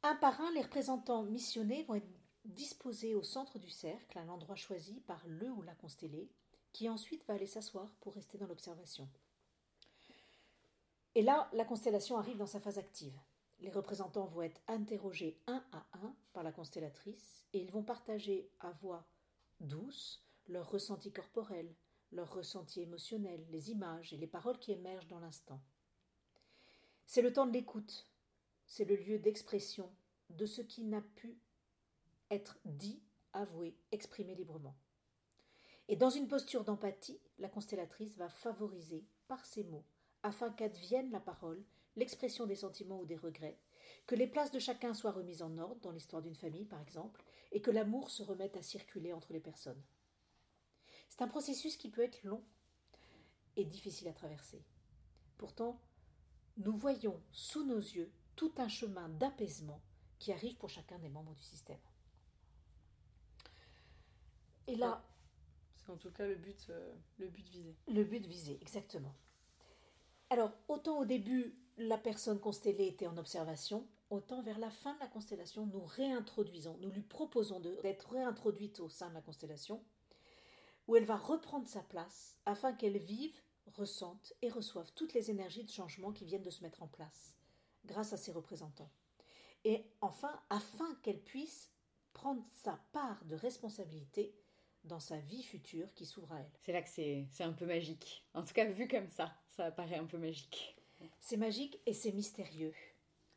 Un 0.04 0.16
par 0.18 0.40
un, 0.40 0.52
les 0.52 0.62
représentants 0.62 1.24
missionnés 1.24 1.84
vont 1.86 1.96
être 1.96 2.08
disposés 2.46 3.16
au 3.16 3.24
centre 3.24 3.58
du 3.58 3.70
cercle, 3.70 4.20
à 4.20 4.24
l'endroit 4.24 4.56
choisi 4.56 5.02
par 5.02 5.26
le 5.26 5.50
ou 5.50 5.64
la 5.64 5.74
constellée, 5.74 6.30
qui 6.74 6.88
ensuite 6.90 7.26
va 7.26 7.34
aller 7.34 7.48
s'asseoir 7.48 7.92
pour 8.00 8.14
rester 8.14 8.38
dans 8.38 8.46
l'observation. 8.46 9.10
Et 11.16 11.24
là, 11.24 11.50
la 11.54 11.66
constellation 11.66 12.18
arrive 12.18 12.38
dans 12.38 12.46
sa 12.46 12.60
phase 12.60 12.78
active. 12.78 13.20
Les 13.60 13.72
représentants 13.72 14.28
vont 14.28 14.44
être 14.44 14.62
interrogés 14.68 15.42
un 15.48 15.66
à 15.72 15.88
un 15.94 16.16
par 16.34 16.44
la 16.44 16.52
constellatrice 16.52 17.48
et 17.54 17.60
ils 17.60 17.72
vont 17.72 17.84
partager 17.84 18.52
à 18.60 18.70
voix 18.70 19.10
douce 19.60 20.27
leurs 20.48 20.70
ressentis 20.70 21.12
corporels, 21.12 21.74
leurs 22.12 22.34
ressentis 22.34 22.82
émotionnels, 22.82 23.46
les 23.50 23.72
images 23.72 24.14
et 24.14 24.18
les 24.18 24.28
paroles 24.28 24.60
qui 24.60 24.72
émergent 24.72 25.08
dans 25.08 25.20
l'instant. 25.20 25.62
C'est 27.06 27.22
le 27.22 27.34
temps 27.34 27.48
de 27.48 27.54
l'écoute, 27.54 28.08
c'est 28.66 28.86
le 28.86 28.96
lieu 28.96 29.20
d'expression 29.20 29.92
de 30.30 30.46
ce 30.46 30.62
qui 30.62 30.84
n'a 30.84 31.02
pu 31.02 31.38
être 32.30 32.58
dit, 32.66 33.02
avoué, 33.34 33.78
exprimé 33.92 34.36
librement. 34.36 34.76
Et 35.88 35.96
dans 35.96 36.10
une 36.10 36.28
posture 36.28 36.66
d'empathie, 36.66 37.22
la 37.40 37.48
constellatrice 37.48 38.18
va 38.18 38.28
favoriser, 38.28 39.06
par 39.28 39.46
ses 39.46 39.64
mots, 39.64 39.86
afin 40.24 40.52
qu'advienne 40.52 41.12
la 41.12 41.20
parole, 41.20 41.64
l'expression 41.96 42.46
des 42.46 42.56
sentiments 42.56 43.00
ou 43.00 43.06
des 43.06 43.16
regrets, 43.16 43.58
que 44.06 44.16
les 44.16 44.28
places 44.28 44.52
de 44.52 44.60
chacun 44.60 44.94
soient 44.94 45.12
remises 45.12 45.42
en 45.42 45.58
ordre 45.58 45.80
dans 45.82 45.92
l'histoire 45.92 46.22
d'une 46.22 46.36
famille, 46.36 46.66
par 46.66 46.82
exemple, 46.82 47.24
et 47.52 47.62
que 47.62 47.72
l'amour 47.72 48.10
se 48.10 48.24
remette 48.24 48.58
à 48.58 48.62
circuler 48.62 49.14
entre 49.14 49.32
les 49.32 49.40
personnes. 49.40 49.82
C'est 51.10 51.22
un 51.22 51.28
processus 51.28 51.78
qui 51.78 51.90
peut 51.90 52.04
être 52.04 52.24
long 52.24 52.44
et 53.56 53.66
difficile 53.66 54.08
à 54.08 54.14
traverser. 54.14 54.64
Pourtant, 55.38 55.80
nous 56.58 56.76
voyons 56.76 57.22
sous 57.32 57.66
nos 57.66 57.80
yeux 57.80 58.12
tout 58.36 58.54
un 58.58 58.68
chemin 58.68 59.10
d'apaisement 59.10 59.82
qui 60.20 60.32
arrive 60.32 60.58
pour 60.58 60.70
chacun 60.70 60.98
des 61.00 61.10
membres 61.10 61.34
du 61.34 61.44
système. 61.44 61.80
Et 64.68 64.76
là, 64.76 65.04
c'est 65.76 65.92
en 65.92 65.98
tout 65.98 66.12
cas 66.12 66.28
le 66.28 66.36
but, 66.36 66.68
euh, 66.70 66.94
le 67.18 67.28
but 67.28 67.48
visé. 67.48 67.76
Le 67.88 68.04
but 68.04 68.26
visé, 68.26 68.58
exactement. 68.62 69.16
Alors, 70.30 70.52
autant 70.68 71.00
au 71.00 71.06
début, 71.06 71.58
la 71.78 71.98
personne 71.98 72.40
constellée 72.40 72.88
était 72.88 73.08
en 73.08 73.18
observation, 73.18 73.88
autant 74.10 74.42
vers 74.42 74.60
la 74.60 74.70
fin 74.70 74.94
de 74.96 75.00
la 75.00 75.08
constellation, 75.08 75.66
nous 75.68 75.86
réintroduisons, 75.86 76.78
nous 76.82 76.92
lui 76.92 77.02
proposons 77.02 77.60
d'être 77.60 78.12
réintroduite 78.12 78.80
au 78.80 78.90
sein 78.90 79.10
de 79.10 79.14
la 79.14 79.22
constellation, 79.22 79.82
où 80.88 80.96
elle 80.96 81.06
va 81.06 81.18
reprendre 81.18 81.68
sa 81.68 81.82
place 81.82 82.38
afin 82.46 82.74
qu'elle 82.74 82.98
vive, 82.98 83.40
ressente 83.76 84.34
et 84.42 84.50
reçoive 84.50 84.92
toutes 84.94 85.14
les 85.14 85.30
énergies 85.30 85.64
de 85.64 85.70
changement 85.70 86.12
qui 86.12 86.26
viennent 86.26 86.42
de 86.42 86.50
se 86.50 86.64
mettre 86.64 86.84
en 86.84 86.88
place 86.88 87.34
grâce 87.86 88.14
à 88.14 88.18
ses 88.18 88.32
représentants. 88.32 88.92
Et 89.64 89.86
enfin, 90.02 90.42
afin 90.50 90.96
qu'elle 91.04 91.22
puisse 91.22 91.72
prendre 92.14 92.44
sa 92.52 92.80
part 92.94 93.24
de 93.26 93.36
responsabilité 93.36 94.34
dans 94.84 95.00
sa 95.00 95.18
vie 95.20 95.44
future 95.44 95.94
qui 95.94 96.06
s'ouvre 96.06 96.32
à 96.34 96.40
elle. 96.40 96.52
C'est 96.62 96.72
là 96.72 96.82
que 96.82 96.90
c'est 96.90 97.28
un 97.42 97.52
peu 97.52 97.66
magique. 97.66 98.26
En 98.34 98.44
tout 98.44 98.54
cas, 98.54 98.66
vu 98.66 98.88
comme 98.88 99.10
ça, 99.10 99.36
ça 99.56 99.72
paraît 99.72 99.98
un 99.98 100.06
peu 100.06 100.18
magique. 100.18 100.78
C'est 101.20 101.38
magique 101.38 101.80
et 101.86 101.94
c'est 101.94 102.12
mystérieux. 102.12 102.74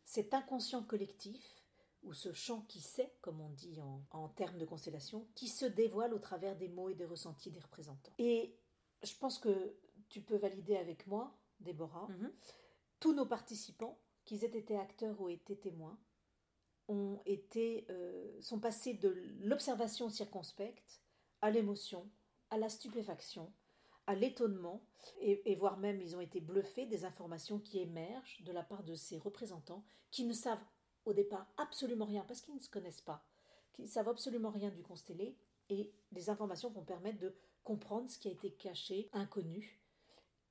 Cet 0.04 0.32
inconscient 0.32 0.82
collectif, 0.82 1.59
ou 2.02 2.12
ce 2.12 2.32
champ 2.32 2.62
qui 2.62 2.80
sait, 2.80 3.14
comme 3.20 3.40
on 3.40 3.50
dit 3.50 3.80
en, 3.80 4.02
en 4.10 4.28
termes 4.28 4.58
de 4.58 4.64
constellation, 4.64 5.26
qui 5.34 5.48
se 5.48 5.66
dévoile 5.66 6.14
au 6.14 6.18
travers 6.18 6.56
des 6.56 6.68
mots 6.68 6.88
et 6.88 6.94
des 6.94 7.04
ressentis 7.04 7.50
des 7.50 7.60
représentants. 7.60 8.12
Et 8.18 8.56
je 9.02 9.14
pense 9.16 9.38
que 9.38 9.76
tu 10.08 10.20
peux 10.20 10.36
valider 10.36 10.76
avec 10.76 11.06
moi, 11.06 11.38
Déborah, 11.60 12.08
mhm. 12.08 12.32
tous 12.98 13.14
nos 13.14 13.26
participants, 13.26 13.98
qu'ils 14.24 14.44
aient 14.44 14.56
été 14.56 14.76
acteurs 14.76 15.20
ou 15.20 15.28
été 15.28 15.56
témoins, 15.56 15.98
ont 16.88 17.20
été, 17.24 17.86
euh, 17.90 18.40
sont 18.40 18.58
passés 18.58 18.94
de 18.94 19.08
l'observation 19.40 20.08
circonspecte 20.08 21.00
à 21.40 21.50
l'émotion, 21.50 22.10
à 22.50 22.58
la 22.58 22.68
stupéfaction, 22.68 23.52
à 24.06 24.14
l'étonnement, 24.14 24.82
et, 25.20 25.54
voire 25.54 25.78
même 25.78 26.00
ils 26.00 26.16
ont 26.16 26.20
été 26.20 26.40
bluffés 26.40 26.86
des 26.86 27.04
informations 27.04 27.60
qui 27.60 27.78
émergent 27.78 28.42
de 28.42 28.52
la 28.52 28.64
part 28.64 28.82
de 28.82 28.94
ces 28.94 29.18
représentants 29.18 29.84
qui 30.10 30.24
ne 30.24 30.32
savent 30.32 30.64
au 31.04 31.12
départ 31.12 31.46
absolument 31.56 32.06
rien, 32.06 32.24
parce 32.26 32.40
qu'ils 32.40 32.54
ne 32.54 32.60
se 32.60 32.70
connaissent 32.70 33.00
pas, 33.00 33.24
qui 33.72 33.82
ne 33.82 33.88
savent 33.88 34.08
absolument 34.08 34.50
rien 34.50 34.70
du 34.70 34.82
constellé, 34.82 35.36
et 35.68 35.92
des 36.12 36.30
informations 36.30 36.70
vont 36.70 36.84
permettre 36.84 37.18
de 37.18 37.34
comprendre 37.64 38.10
ce 38.10 38.18
qui 38.18 38.28
a 38.28 38.32
été 38.32 38.50
caché, 38.50 39.08
inconnu, 39.12 39.80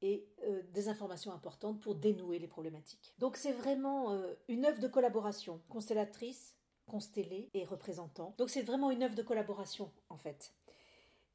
et 0.01 0.27
euh, 0.44 0.62
des 0.72 0.88
informations 0.88 1.34
importantes 1.34 1.82
pour 1.82 1.96
dénouer 1.96 2.39
les 2.39 2.48
problématiques. 2.48 3.13
Donc 3.18 3.36
c'est 3.36 3.51
vraiment 3.51 4.13
euh, 4.13 4.34
une 4.48 4.65
œuvre 4.65 4.79
de 4.79 4.88
collaboration, 4.88 5.62
constellatrice, 5.70 6.56
constellée 6.88 7.50
et 7.53 7.65
représentant. 7.65 8.34
Donc 8.38 8.50
c'est 8.50 8.62
vraiment 8.62 8.91
une 8.91 9.03
œuvre 9.03 9.15
de 9.15 9.24
collaboration 9.24 9.91
en 10.10 10.18
fait. 10.18 10.53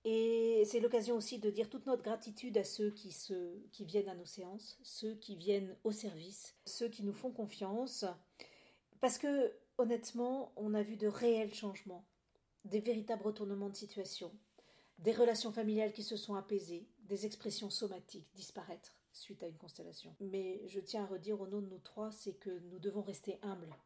Et 0.07 0.65
c'est 0.67 0.81
l'occasion 0.81 1.17
aussi 1.17 1.39
de 1.39 1.49
dire 1.51 1.71
toute 1.71 1.87
notre 1.87 2.03
gratitude 2.03 2.59
à 2.59 2.65
ceux 2.65 2.91
qui, 2.91 3.11
se, 3.11 3.59
qui 3.71 3.87
viennent 3.87 4.09
à 4.09 4.15
nos 4.15 4.27
séances, 4.27 4.79
ceux 4.83 5.15
qui 5.15 5.35
viennent 5.35 5.75
au 5.83 5.93
service, 5.93 6.55
ceux 6.67 6.89
qui 6.89 7.05
nous 7.05 7.15
font 7.15 7.31
confiance. 7.31 8.05
Parce 9.05 9.19
que, 9.19 9.53
honnêtement, 9.77 10.51
on 10.57 10.73
a 10.73 10.83
vu 10.83 10.97
de 10.97 11.07
réels 11.07 11.53
changements, 11.53 12.07
des 12.65 12.81
véritables 12.81 13.23
retournements 13.23 13.69
de 13.69 13.77
situation, 13.77 14.33
des 14.99 15.13
relations 15.13 15.53
familiales 15.53 15.93
qui 15.93 16.03
se 16.03 16.17
sont 16.17 16.37
apaisées, 16.37 16.89
des 17.01 17.27
expressions 17.27 17.69
somatiques 17.69 18.35
disparaître 18.35 18.97
suite 19.13 19.43
à 19.43 19.47
une 19.47 19.59
constellation. 19.59 20.17
Mais 20.21 20.67
je 20.69 20.81
tiens 20.81 21.05
à 21.05 21.07
redire 21.07 21.39
au 21.39 21.47
nom 21.47 21.61
de 21.61 21.67
nous 21.67 21.81
trois, 21.81 22.13
c'est 22.13 22.33
que 22.33 22.61
nous 22.71 22.79
devons 22.79 23.03
rester 23.03 23.39
humbles. 23.43 23.77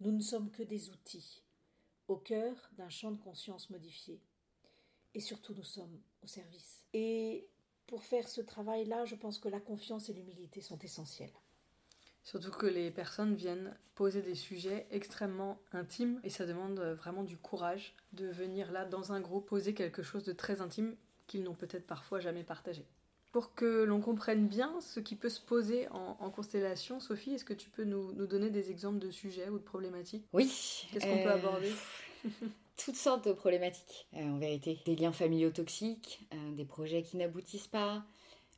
Nous 0.00 0.10
ne 0.10 0.22
sommes 0.22 0.50
que 0.50 0.62
des 0.62 0.88
outils, 0.88 1.44
au 2.08 2.16
cœur 2.16 2.70
d'un 2.78 2.88
champ 2.88 3.12
de 3.12 3.20
conscience 3.20 3.68
modifié 3.68 4.22
et 5.12 5.20
surtout 5.20 5.52
nous 5.52 5.64
sommes 5.64 6.00
au 6.22 6.26
service. 6.26 6.86
Et 6.94 7.46
pour 7.86 8.02
faire 8.02 8.26
ce 8.26 8.40
travail-là, 8.40 9.04
je 9.04 9.16
pense 9.16 9.38
que 9.38 9.50
la 9.50 9.60
confiance 9.60 10.08
et 10.08 10.14
l'humilité 10.14 10.62
sont 10.62 10.78
essentielles. 10.78 11.34
Surtout 12.24 12.50
que 12.50 12.66
les 12.66 12.90
personnes 12.90 13.34
viennent 13.34 13.76
poser 13.94 14.22
des 14.22 14.34
sujets 14.34 14.86
extrêmement 14.90 15.60
intimes 15.72 16.20
et 16.22 16.30
ça 16.30 16.46
demande 16.46 16.78
vraiment 16.80 17.24
du 17.24 17.36
courage 17.36 17.94
de 18.12 18.26
venir 18.26 18.70
là 18.72 18.84
dans 18.84 19.12
un 19.12 19.20
groupe 19.20 19.48
poser 19.48 19.74
quelque 19.74 20.02
chose 20.02 20.22
de 20.24 20.32
très 20.32 20.60
intime 20.60 20.94
qu'ils 21.26 21.42
n'ont 21.42 21.54
peut-être 21.54 21.86
parfois 21.86 22.20
jamais 22.20 22.44
partagé. 22.44 22.86
Pour 23.32 23.54
que 23.54 23.84
l'on 23.84 24.00
comprenne 24.00 24.46
bien 24.46 24.78
ce 24.80 25.00
qui 25.00 25.16
peut 25.16 25.30
se 25.30 25.40
poser 25.40 25.88
en, 25.88 26.30
constellation, 26.30 27.00
Sophie, 27.00 27.32
est-ce 27.32 27.46
que 27.46 27.54
tu 27.54 27.70
peux 27.70 27.84
nous, 27.84 28.12
donner 28.26 28.50
des 28.50 28.70
exemples 28.70 28.98
de 28.98 29.10
sujets 29.10 29.48
ou 29.48 29.58
de 29.58 29.64
problématiques? 29.64 30.26
Oui. 30.34 30.86
Qu'est-ce 30.92 31.06
qu'on 31.06 31.22
peut 31.22 31.30
euh, 31.30 31.34
aborder? 31.34 31.72
toutes 32.76 32.96
sortes 32.96 33.26
de 33.26 33.32
problématiques, 33.32 34.06
euh, 34.14 34.24
en 34.24 34.38
vérité. 34.38 34.80
Des 34.84 34.96
liens 34.96 35.12
familiaux 35.12 35.50
toxiques, 35.50 36.26
euh, 36.34 36.52
des 36.52 36.64
projets 36.66 37.02
qui 37.02 37.16
n'aboutissent 37.16 37.68
pas, 37.68 38.04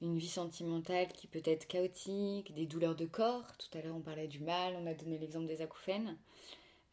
une 0.04 0.18
vie 0.18 0.28
sentimentale 0.28 1.08
qui 1.08 1.26
peut 1.26 1.42
être 1.44 1.66
chaotique, 1.66 2.54
des 2.54 2.66
douleurs 2.66 2.94
de 2.94 3.06
corps. 3.06 3.56
Tout 3.58 3.78
à 3.78 3.82
l'heure, 3.82 3.96
on 3.96 4.00
parlait 4.00 4.28
du 4.28 4.40
mal, 4.40 4.76
on 4.80 4.86
a 4.86 4.94
donné 4.94 5.18
l'exemple 5.18 5.46
des 5.46 5.62
acouphènes. 5.62 6.16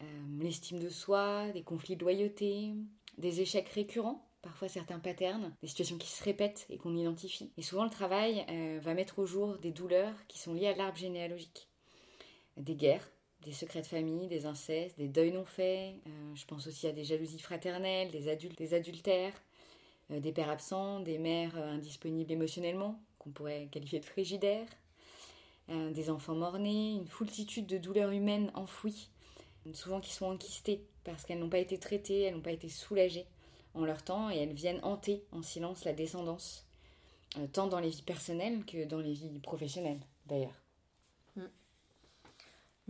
Euh, 0.02 0.04
l'estime 0.40 0.78
de 0.78 0.88
soi, 0.88 1.48
des 1.52 1.62
conflits 1.62 1.96
de 1.96 2.02
loyauté, 2.02 2.72
des 3.18 3.40
échecs 3.40 3.68
récurrents, 3.68 4.28
parfois 4.42 4.68
certains 4.68 4.98
patterns, 4.98 5.54
des 5.62 5.68
situations 5.68 5.98
qui 5.98 6.08
se 6.08 6.24
répètent 6.24 6.66
et 6.70 6.78
qu'on 6.78 6.96
identifie. 6.96 7.52
Et 7.56 7.62
souvent, 7.62 7.84
le 7.84 7.90
travail 7.90 8.44
va 8.80 8.94
mettre 8.94 9.20
au 9.20 9.26
jour 9.26 9.58
des 9.58 9.70
douleurs 9.70 10.26
qui 10.26 10.38
sont 10.38 10.54
liées 10.54 10.66
à 10.66 10.74
l'arbre 10.74 10.98
généalogique. 10.98 11.68
Des 12.56 12.74
guerres, 12.74 13.08
des 13.44 13.52
secrets 13.52 13.82
de 13.82 13.86
famille, 13.86 14.28
des 14.28 14.46
incestes, 14.46 14.96
des 14.98 15.08
deuils 15.08 15.32
non 15.32 15.44
faits. 15.44 15.94
Euh, 16.06 16.34
je 16.34 16.44
pense 16.46 16.66
aussi 16.66 16.86
à 16.86 16.92
des 16.92 17.04
jalousies 17.04 17.40
fraternelles, 17.40 18.10
des, 18.10 18.28
adultes, 18.28 18.58
des 18.58 18.74
adultères, 18.74 19.34
des 20.20 20.32
pères 20.32 20.50
absents, 20.50 21.00
des 21.00 21.18
mères 21.18 21.56
indisponibles 21.56 22.32
émotionnellement, 22.32 23.00
qu'on 23.18 23.30
pourrait 23.30 23.68
qualifier 23.70 24.00
de 24.00 24.04
frigidaires, 24.04 24.68
des 25.68 26.10
enfants 26.10 26.34
morts-nés, 26.34 26.94
une 26.96 27.06
foultitude 27.06 27.66
de 27.66 27.78
douleurs 27.78 28.10
humaines 28.10 28.50
enfouies, 28.54 29.08
souvent 29.72 30.00
qui 30.00 30.12
sont 30.12 30.26
enquistées 30.26 30.84
parce 31.04 31.24
qu'elles 31.24 31.38
n'ont 31.38 31.48
pas 31.48 31.58
été 31.58 31.78
traitées, 31.78 32.22
elles 32.22 32.34
n'ont 32.34 32.40
pas 32.40 32.52
été 32.52 32.68
soulagées 32.68 33.26
en 33.74 33.84
leur 33.84 34.02
temps 34.02 34.30
et 34.30 34.36
elles 34.36 34.52
viennent 34.52 34.80
hanter 34.82 35.24
en 35.32 35.42
silence 35.42 35.84
la 35.84 35.92
descendance, 35.92 36.66
tant 37.52 37.66
dans 37.68 37.80
les 37.80 37.88
vies 37.88 38.02
personnelles 38.02 38.64
que 38.64 38.84
dans 38.84 39.00
les 39.00 39.12
vies 39.12 39.38
professionnelles 39.38 40.00
d'ailleurs. 40.26 40.61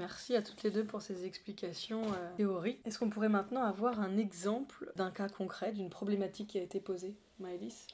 Merci 0.02 0.34
à 0.34 0.42
toutes 0.42 0.64
les 0.64 0.72
deux 0.72 0.84
pour 0.84 1.00
ces 1.00 1.26
explications 1.26 2.02
euh, 2.02 2.36
théoriques. 2.36 2.80
Est-ce 2.84 2.98
qu'on 2.98 3.08
pourrait 3.08 3.28
maintenant 3.28 3.62
avoir 3.62 4.00
un 4.00 4.16
exemple 4.16 4.90
d'un 4.96 5.12
cas 5.12 5.28
concret, 5.28 5.70
d'une 5.70 5.90
problématique 5.90 6.48
qui 6.48 6.58
a 6.58 6.62
été 6.62 6.80
posée, 6.80 7.14
Maëlys? 7.38 7.86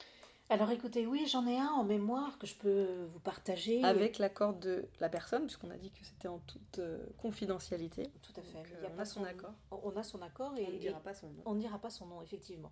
Alors 0.49 0.71
écoutez, 0.71 1.05
oui, 1.05 1.27
j'en 1.27 1.45
ai 1.45 1.59
un 1.59 1.67
en 1.67 1.83
mémoire 1.83 2.39
que 2.39 2.47
je 2.47 2.55
peux 2.55 3.05
vous 3.13 3.19
partager. 3.19 3.83
Avec 3.83 4.17
l'accord 4.17 4.55
de 4.55 4.85
la 4.99 5.07
personne, 5.07 5.43
puisqu'on 5.43 5.69
a 5.69 5.77
dit 5.77 5.91
que 5.91 6.03
c'était 6.03 6.27
en 6.27 6.39
toute 6.39 6.79
euh, 6.79 7.05
confidentialité. 7.19 8.09
Tout 8.23 8.33
à 8.37 8.41
fait. 8.41 8.57
Il 8.79 8.83
y 8.83 8.87
a 8.87 8.89
on 8.97 8.99
a 8.99 9.05
son, 9.05 9.23
accord. 9.23 9.53
On 9.69 9.95
a 9.95 10.01
son 10.01 10.23
accord 10.23 10.57
et 10.57 10.65
on 10.65 10.71
ne 10.71 10.77
dira 10.79 10.99
pas 11.01 11.13
son 11.13 11.27
nom. 11.27 11.43
On 11.45 11.53
ne 11.53 11.59
dira 11.59 11.77
pas 11.77 11.91
son 11.91 12.07
nom, 12.07 12.23
effectivement. 12.23 12.71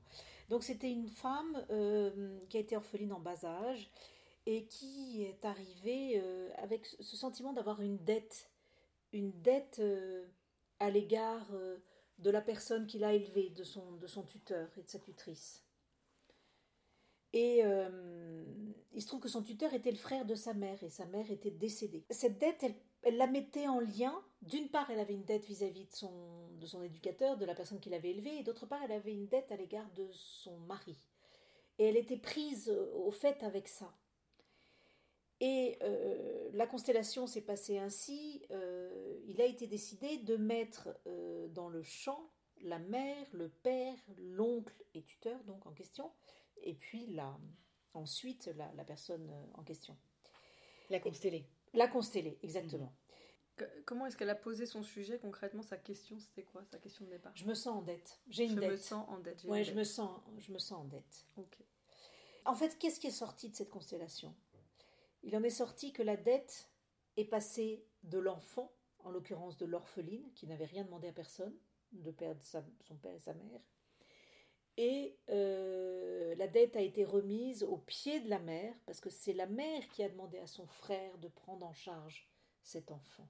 Donc 0.50 0.64
c'était 0.64 0.90
une 0.90 1.10
femme 1.10 1.64
euh, 1.70 2.40
qui 2.50 2.58
a 2.58 2.60
été 2.60 2.76
orpheline 2.76 3.14
en 3.14 3.20
bas 3.20 3.46
âge 3.46 3.92
et 4.48 4.66
qui 4.66 5.26
est 5.26 5.46
arrivée 5.46 6.24
avec 6.58 6.88
ce 6.88 7.16
sentiment 7.16 7.54
d'avoir 7.54 7.82
une 7.82 7.98
dette 7.98 8.50
une 9.14 9.32
dette 9.42 9.80
euh, 9.80 10.26
à 10.80 10.90
l'égard 10.90 11.48
euh, 11.54 11.78
de 12.20 12.30
la 12.30 12.42
personne 12.42 12.88
qui 12.88 13.00
l'a 13.00 13.14
élevée, 13.14 13.50
de 13.50 13.64
son, 13.64 13.94
de 13.94 14.08
son 14.08 14.24
tuteur 14.24 14.70
et 14.78 14.84
de 14.84 14.90
sa 14.90 15.00
tutrice. 15.00 15.64
Et 17.34 17.62
euh, 17.64 18.44
il 18.94 19.02
se 19.02 19.08
trouve 19.08 19.20
que 19.20 19.30
son 19.30 19.44
tuteur 19.44 19.74
était 19.74 19.92
le 19.92 19.98
frère 19.98 20.26
de 20.26 20.36
sa 20.36 20.54
mère 20.54 20.82
et 20.84 20.90
sa 20.90 21.06
mère 21.06 21.30
était 21.30 21.52
décédée. 21.52 22.06
Cette 22.10 22.40
dette, 22.40 22.66
elle, 23.04 23.18
la 23.18 23.28
mettait 23.28 23.68
en 23.68 23.80
lien. 23.80 24.14
D'une 24.42 24.70
part, 24.70 24.90
elle 24.90 25.00
avait 25.00 25.14
une 25.14 25.26
dette 25.26 25.46
vis-à-vis 25.46 25.86
de, 25.86 25.94
son, 25.94 26.50
de 26.60 26.66
son 26.66 26.82
éducateur, 26.82 27.38
de 27.38 27.46
la 27.46 27.54
personne 27.54 27.80
qui 27.80 27.90
l'avait 27.90 28.12
élevée, 28.12 28.40
et 28.40 28.44
d'autre 28.44 28.66
part, 28.66 28.82
elle 28.84 28.92
avait 28.92 29.12
une 29.12 29.28
dette 29.28 29.52
à 29.52 29.58
l'égard 29.58 29.90
de 29.92 30.08
son 30.12 30.58
mari. 30.60 30.98
Et 31.78 31.86
elle 31.86 31.98
était 31.98 32.18
prise 32.18 32.74
au 32.96 33.12
fait 33.12 33.44
avec 33.44 33.68
ça. 33.68 33.94
Et 35.40 35.78
la 36.54 36.66
constellation 36.66 37.28
s'est 37.28 37.42
passée 37.42 37.78
ainsi. 37.78 38.42
Il 39.38 39.42
a 39.42 39.46
été 39.46 39.68
décidé 39.68 40.18
de 40.18 40.36
mettre 40.36 40.90
euh, 41.06 41.48
dans 41.50 41.70
le 41.70 41.84
champ 41.84 42.32
la 42.62 42.80
mère, 42.80 43.28
le 43.34 43.50
père, 43.50 43.96
l'oncle 44.18 44.74
et 44.96 45.04
tuteur 45.04 45.44
donc 45.44 45.66
en 45.68 45.74
question, 45.74 46.12
et 46.64 46.74
puis 46.74 47.06
la, 47.08 47.38
ensuite 47.94 48.50
la, 48.56 48.84
personne 48.84 49.32
en 49.54 49.64
question. 49.64 49.96
La 50.90 51.00
constellée. 51.00 51.48
la 51.74 51.88
constellée, 51.88 52.40
exactement. 52.42 52.96
Comment 53.86 54.08
est-ce 54.08 54.18
qu'elle 54.18 54.30
a 54.30 54.36
posé 54.36 54.66
son 54.66 54.82
sujet 54.84 55.20
concrètement 55.20 55.62
Sa 55.62 55.78
question, 55.78 56.20
c'était 56.20 56.44
quoi 56.44 56.64
Sa 56.66 56.80
question 56.80 57.06
de 57.06 57.12
départ? 57.12 57.32
Je 57.36 57.46
me 57.46 57.54
sens 57.54 57.78
en 57.78 57.82
dette. 57.82 58.20
J'ai 58.28 58.46
une 58.46 58.52
je 58.52 58.56
dette. 58.56 58.70
Je 58.70 58.72
me 58.72 58.78
sens 58.78 59.06
en 59.10 59.20
dette. 59.20 59.44
Oui, 59.48 59.64
je 59.64 59.74
me 59.74 59.84
sens, 59.84 60.20
je 60.38 60.52
me 60.52 60.60
sens 60.60 60.80
en 60.80 60.86
dette. 60.86 61.26
Ok. 61.38 61.58
En 62.46 62.56
fait, 62.56 62.78
qu'est-ce 62.78 63.00
qui 63.00 63.08
est 63.08 63.12
sorti 63.12 63.50
de 63.50 63.56
cette 63.56 63.70
constellation? 63.70 64.36
Il 65.24 65.36
en 65.36 65.44
est 65.44 65.50
sorti 65.50 65.92
que 65.92 66.04
la 66.04 66.18
dette 66.18 66.70
est 67.18 67.26
passée 67.26 67.84
de 68.04 68.20
l'enfant, 68.20 68.72
en 69.08 69.12
l'occurrence 69.12 69.58
de 69.58 69.66
l'orpheline, 69.66 70.32
qui 70.34 70.48
n'avait 70.48 70.66
rien 70.66 70.84
demandé 70.84 71.08
à 71.08 71.14
personne, 71.14 71.56
de 71.92 72.12
perdre 72.12 72.42
son 72.42 72.96
père 72.98 73.16
et 73.16 73.20
sa 73.20 73.34
mère, 73.34 73.62
et 74.78 75.18
euh, 75.30 76.36
la 76.36 76.48
dette 76.48 76.76
a 76.76 76.82
été 76.82 77.04
remise 77.04 77.64
au 77.64 77.78
pied 77.78 78.20
de 78.20 78.30
la 78.30 78.38
mère, 78.38 78.76
parce 78.86 79.02
que 79.02 79.10
c'est 79.10 79.34
la 79.34 79.48
mère 79.48 79.88
qui 79.90 80.04
a 80.04 80.10
demandé 80.10 80.38
à 80.38 80.46
son 80.46 80.68
frère 80.68 81.18
de 81.18 81.28
prendre 81.28 81.66
en 81.66 81.74
charge 81.74 82.30
cet 82.62 82.92
enfant. 82.92 83.28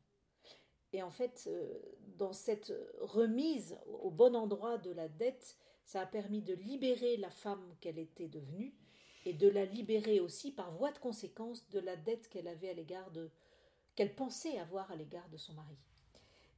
Et 0.92 1.02
en 1.02 1.10
fait, 1.10 1.46
euh, 1.48 1.80
dans 2.18 2.34
cette 2.34 2.74
remise 3.00 3.78
au 4.02 4.12
bon 4.12 4.36
endroit 4.36 4.78
de 4.78 4.92
la 4.92 5.08
dette, 5.08 5.58
ça 5.86 6.02
a 6.02 6.06
permis 6.06 6.42
de 6.42 6.54
libérer 6.54 7.16
la 7.16 7.30
femme 7.30 7.76
qu'elle 7.80 7.98
était 7.98 8.28
devenue, 8.28 8.76
et 9.26 9.34
de 9.34 9.48
la 9.48 9.66
libérer 9.66 10.20
aussi 10.20 10.52
par 10.52 10.72
voie 10.72 10.92
de 10.92 11.00
conséquence 11.00 11.70
de 11.70 11.80
la 11.80 11.96
dette 11.96 12.30
qu'elle 12.30 12.48
avait 12.48 12.70
à 12.70 12.74
l'égard 12.74 13.12
de 13.12 13.30
qu'elle 13.98 14.16
pensait 14.16 14.60
avoir 14.60 14.90
à 14.92 14.96
l'égard 14.96 15.28
de 15.30 15.38
son 15.38 15.54
mari. 15.54 15.76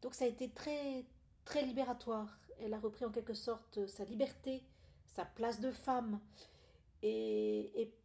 Donc 0.03 0.13
ça 0.13 0.25
a 0.25 0.27
été 0.27 0.49
très 0.49 1.05
très 1.45 1.65
libératoire. 1.65 2.37
Elle 2.59 2.73
a 2.73 2.79
repris 2.79 3.05
en 3.05 3.11
quelque 3.11 3.33
sorte 3.33 3.87
sa 3.87 4.03
liberté, 4.03 4.61
sa 5.07 5.25
place 5.25 5.61
de 5.61 5.71
femme 5.71 6.19
et, 7.01 7.81
et 7.81 7.95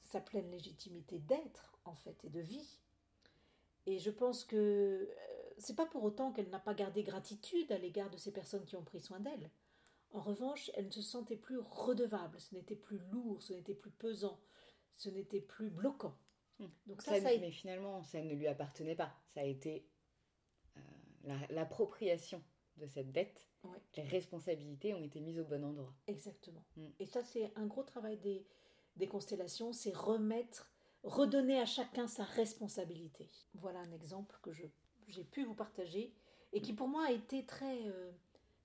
sa 0.00 0.20
pleine 0.20 0.50
légitimité 0.50 1.18
d'être 1.18 1.78
en 1.84 1.94
fait 1.94 2.24
et 2.24 2.30
de 2.30 2.40
vie. 2.40 2.78
Et 3.86 3.98
je 3.98 4.10
pense 4.10 4.44
que 4.44 4.56
euh, 4.56 5.06
c'est 5.58 5.74
pas 5.74 5.86
pour 5.86 6.04
autant 6.04 6.30
qu'elle 6.30 6.50
n'a 6.50 6.60
pas 6.60 6.74
gardé 6.74 7.02
gratitude 7.02 7.72
à 7.72 7.78
l'égard 7.78 8.10
de 8.10 8.16
ces 8.16 8.32
personnes 8.32 8.64
qui 8.64 8.76
ont 8.76 8.84
pris 8.84 9.00
soin 9.00 9.18
d'elle. 9.18 9.50
En 10.12 10.20
revanche, 10.20 10.70
elle 10.74 10.86
ne 10.86 10.90
se 10.90 11.02
sentait 11.02 11.36
plus 11.36 11.58
redevable, 11.58 12.40
ce 12.40 12.54
n'était 12.54 12.76
plus 12.76 12.98
lourd, 13.10 13.42
ce 13.42 13.52
n'était 13.52 13.74
plus 13.74 13.90
pesant, 13.90 14.38
ce 14.96 15.10
n'était 15.10 15.40
plus 15.40 15.68
bloquant. 15.68 16.16
Hmm. 16.58 16.66
Donc 16.86 17.02
ça, 17.02 17.20
Mais 17.20 17.50
finalement, 17.50 18.02
ça 18.02 18.20
ne 18.22 18.34
lui 18.34 18.46
appartenait 18.46 18.96
pas. 18.96 19.14
Ça 19.34 19.40
a 19.40 19.44
été 19.44 19.86
euh, 20.76 21.36
l'appropriation 21.50 22.42
de 22.76 22.86
cette 22.86 23.12
dette. 23.12 23.44
Les 23.96 24.04
responsabilités 24.04 24.94
ont 24.94 25.02
été 25.02 25.20
mises 25.20 25.38
au 25.38 25.44
bon 25.44 25.64
endroit. 25.64 25.92
Exactement. 26.06 26.64
Hmm. 26.76 26.88
Et 26.98 27.06
ça, 27.06 27.22
c'est 27.22 27.52
un 27.56 27.66
gros 27.66 27.82
travail 27.82 28.16
des, 28.18 28.46
des 28.96 29.08
constellations, 29.08 29.72
c'est 29.72 29.94
remettre, 29.94 30.70
redonner 31.02 31.60
à 31.60 31.66
chacun 31.66 32.06
sa 32.06 32.24
responsabilité. 32.24 33.28
Voilà 33.54 33.80
un 33.80 33.92
exemple 33.92 34.38
que 34.42 34.52
j'ai 34.52 35.24
pu 35.24 35.44
vous 35.44 35.54
partager 35.54 36.12
et 36.52 36.60
qui 36.60 36.72
pour 36.72 36.88
moi 36.88 37.06
a 37.06 37.12
été 37.12 37.44
très, 37.44 37.86
euh, 37.88 38.10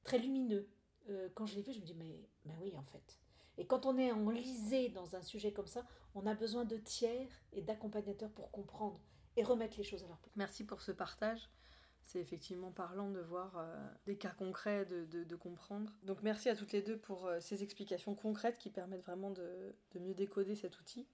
très 0.03 0.19
lumineux. 0.19 0.69
Euh, 1.09 1.29
quand 1.35 1.45
je 1.45 1.55
l'ai 1.55 1.61
vu, 1.61 1.73
je 1.73 1.79
me 1.79 1.85
dis, 1.85 1.95
mais, 1.95 2.29
mais 2.45 2.55
oui, 2.61 2.75
en 2.75 2.83
fait. 2.83 3.19
Et 3.57 3.65
quand 3.65 3.85
on 3.85 3.97
est 3.97 4.11
enlisé 4.11 4.89
dans 4.89 5.15
un 5.15 5.21
sujet 5.21 5.51
comme 5.51 5.67
ça, 5.67 5.85
on 6.15 6.25
a 6.25 6.33
besoin 6.33 6.65
de 6.65 6.77
tiers 6.77 7.29
et 7.51 7.61
d'accompagnateurs 7.61 8.31
pour 8.31 8.51
comprendre 8.51 8.99
et 9.35 9.43
remettre 9.43 9.77
les 9.77 9.83
choses 9.83 10.03
à 10.03 10.07
leur 10.07 10.17
place. 10.17 10.33
Merci 10.35 10.65
pour 10.65 10.81
ce 10.81 10.91
partage. 10.91 11.49
C'est 12.03 12.19
effectivement 12.19 12.71
parlant 12.71 13.09
de 13.09 13.21
voir 13.21 13.57
euh, 13.57 13.87
des 14.05 14.17
cas 14.17 14.33
concrets, 14.37 14.85
de, 14.85 15.05
de, 15.05 15.35
comprendre. 15.35 15.93
Donc 16.03 16.21
merci 16.21 16.49
à 16.49 16.55
toutes 16.55 16.73
les 16.73 16.81
deux 16.81 16.97
pour 16.97 17.27
euh, 17.27 17.39
ces 17.39 17.63
explications 17.63 18.13
concrètes 18.13 18.57
qui 18.57 18.69
permettent 18.69 19.05
vraiment 19.05 19.31
de, 19.31 19.73
de 19.93 19.99
mieux 19.99 20.13
décoder 20.13 20.55
cet 20.55 20.79
outil. 20.81 21.07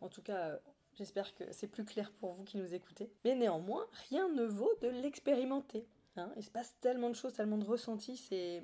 En 0.00 0.08
tout 0.08 0.22
cas, 0.22 0.58
j'espère 0.94 1.34
que 1.34 1.44
c'est 1.52 1.68
plus 1.68 1.84
clair 1.84 2.12
pour 2.18 2.34
vous 2.34 2.42
qui 2.42 2.56
nous 2.56 2.74
écoutez. 2.74 3.12
Mais 3.24 3.36
néanmoins, 3.36 3.86
rien 4.10 4.28
ne 4.28 4.44
vaut 4.44 4.72
de 4.82 4.88
l'expérimenter. 4.88 5.86
Hein. 6.16 6.32
Il 6.36 6.42
se 6.42 6.50
passe 6.50 6.74
tellement 6.80 7.10
de 7.10 7.14
choses, 7.14 7.32
tellement 7.32 7.58
de 7.58 7.64
ressentis, 7.64 8.16
c'est 8.16 8.62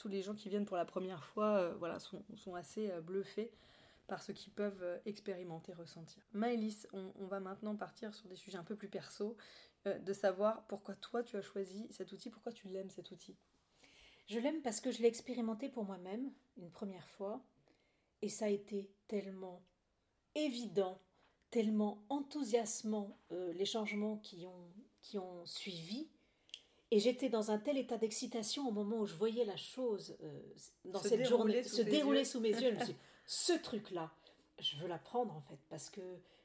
tous 0.00 0.08
les 0.08 0.22
gens 0.22 0.34
qui 0.34 0.48
viennent 0.48 0.64
pour 0.64 0.78
la 0.78 0.86
première 0.86 1.24
fois 1.24 1.58
euh, 1.58 1.74
voilà, 1.78 1.98
sont, 2.00 2.54
assez 2.54 2.90
euh, 2.90 3.02
bluffés 3.02 3.52
par 4.06 4.22
ce 4.22 4.32
qu'ils 4.32 4.52
peuvent 4.52 4.82
euh, 4.82 4.98
expérimenter, 5.04 5.74
ressentir. 5.74 6.22
Maëlys, 6.32 6.88
on, 6.94 7.26
va 7.26 7.38
maintenant 7.38 7.76
partir 7.76 8.14
sur 8.14 8.26
des 8.26 8.34
sujets 8.34 8.56
un 8.56 8.64
peu 8.64 8.76
plus 8.76 8.88
perso, 8.88 9.36
de 9.86 10.12
savoir 10.12 10.66
pourquoi 10.66 10.94
toi 10.94 11.22
tu 11.22 11.36
as 11.36 11.42
choisi 11.42 11.86
cet 11.90 12.12
outil, 12.12 12.28
pourquoi 12.28 12.52
tu 12.52 12.68
l'aimes 12.68 12.90
cet 12.90 13.10
outil. 13.12 13.36
Je 14.26 14.38
l'aime 14.38 14.60
parce 14.60 14.80
que 14.80 14.90
je 14.90 15.00
l'ai 15.00 15.08
expérimenté 15.08 15.70
pour 15.70 15.84
moi-même 15.84 16.30
une 16.58 16.70
première 16.70 17.08
fois, 17.08 17.42
et 18.20 18.28
ça 18.28 18.46
a 18.46 18.48
été 18.48 18.90
tellement 19.06 19.62
évident, 20.34 21.00
tellement 21.50 22.04
enthousiasmant 22.10 23.18
les 23.30 23.64
changements 23.64 24.18
qui 24.18 24.44
ont, 24.44 24.70
qui 25.00 25.18
ont 25.18 25.46
suivi 25.46 26.10
et 26.90 26.98
j'étais 26.98 27.28
dans 27.28 27.50
un 27.50 27.58
tel 27.58 27.78
état 27.78 27.96
d'excitation 27.96 28.68
au 28.68 28.72
moment 28.72 28.98
où 28.98 29.06
je 29.06 29.14
voyais 29.14 29.44
la 29.44 29.56
chose 29.56 30.16
euh, 30.22 30.40
dans 30.84 31.00
cette 31.00 31.26
journée 31.26 31.62
se 31.62 31.82
dérouler 31.82 32.24
sous 32.24 32.40
mes 32.40 32.50
yeux. 32.50 32.74
Je 32.74 32.80
me 32.80 32.84
suis 32.84 32.96
ce 33.26 33.52
truc-là, 33.52 34.12
je 34.58 34.76
veux 34.76 34.88
l'apprendre 34.88 35.34
en 35.34 35.40
fait, 35.42 35.58
parce 35.68 35.88
que 35.88 36.00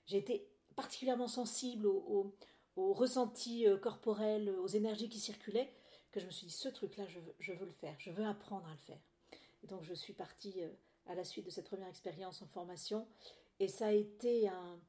j'ai 0.05 0.17
été 0.17 0.47
particulièrement 0.75 1.27
sensible 1.27 1.87
aux 1.87 2.35
au, 2.75 2.93
ressentis 2.93 3.67
euh, 3.67 3.77
corporels, 3.77 4.49
aux 4.49 4.67
énergies 4.67 5.09
qui 5.09 5.19
circulaient, 5.19 5.73
que 6.11 6.19
je 6.19 6.25
me 6.25 6.31
suis 6.31 6.47
dit, 6.47 6.53
ce 6.53 6.67
truc-là, 6.67 7.05
je, 7.07 7.19
je, 7.39 7.53
veux 7.53 7.65
le 7.65 7.71
faire, 7.71 7.95
je 7.99 8.11
veux 8.11 8.25
apprendre 8.25 8.67
à 8.67 8.71
le 8.71 8.79
faire. 8.79 8.99
Et 9.63 9.67
donc 9.67 9.83
je 9.83 9.93
suis 9.93 10.13
partie 10.13 10.61
euh, 10.61 10.69
à 11.07 11.15
la 11.15 11.23
suite 11.23 11.45
de 11.45 11.49
cette 11.49 11.67
première 11.67 11.87
expérience 11.87 12.41
en 12.41 12.47
formation, 12.47 13.07
et 13.59 13.67
ça 13.67 13.87
a 13.87 13.91
été 13.91 14.47
un, 14.49 14.79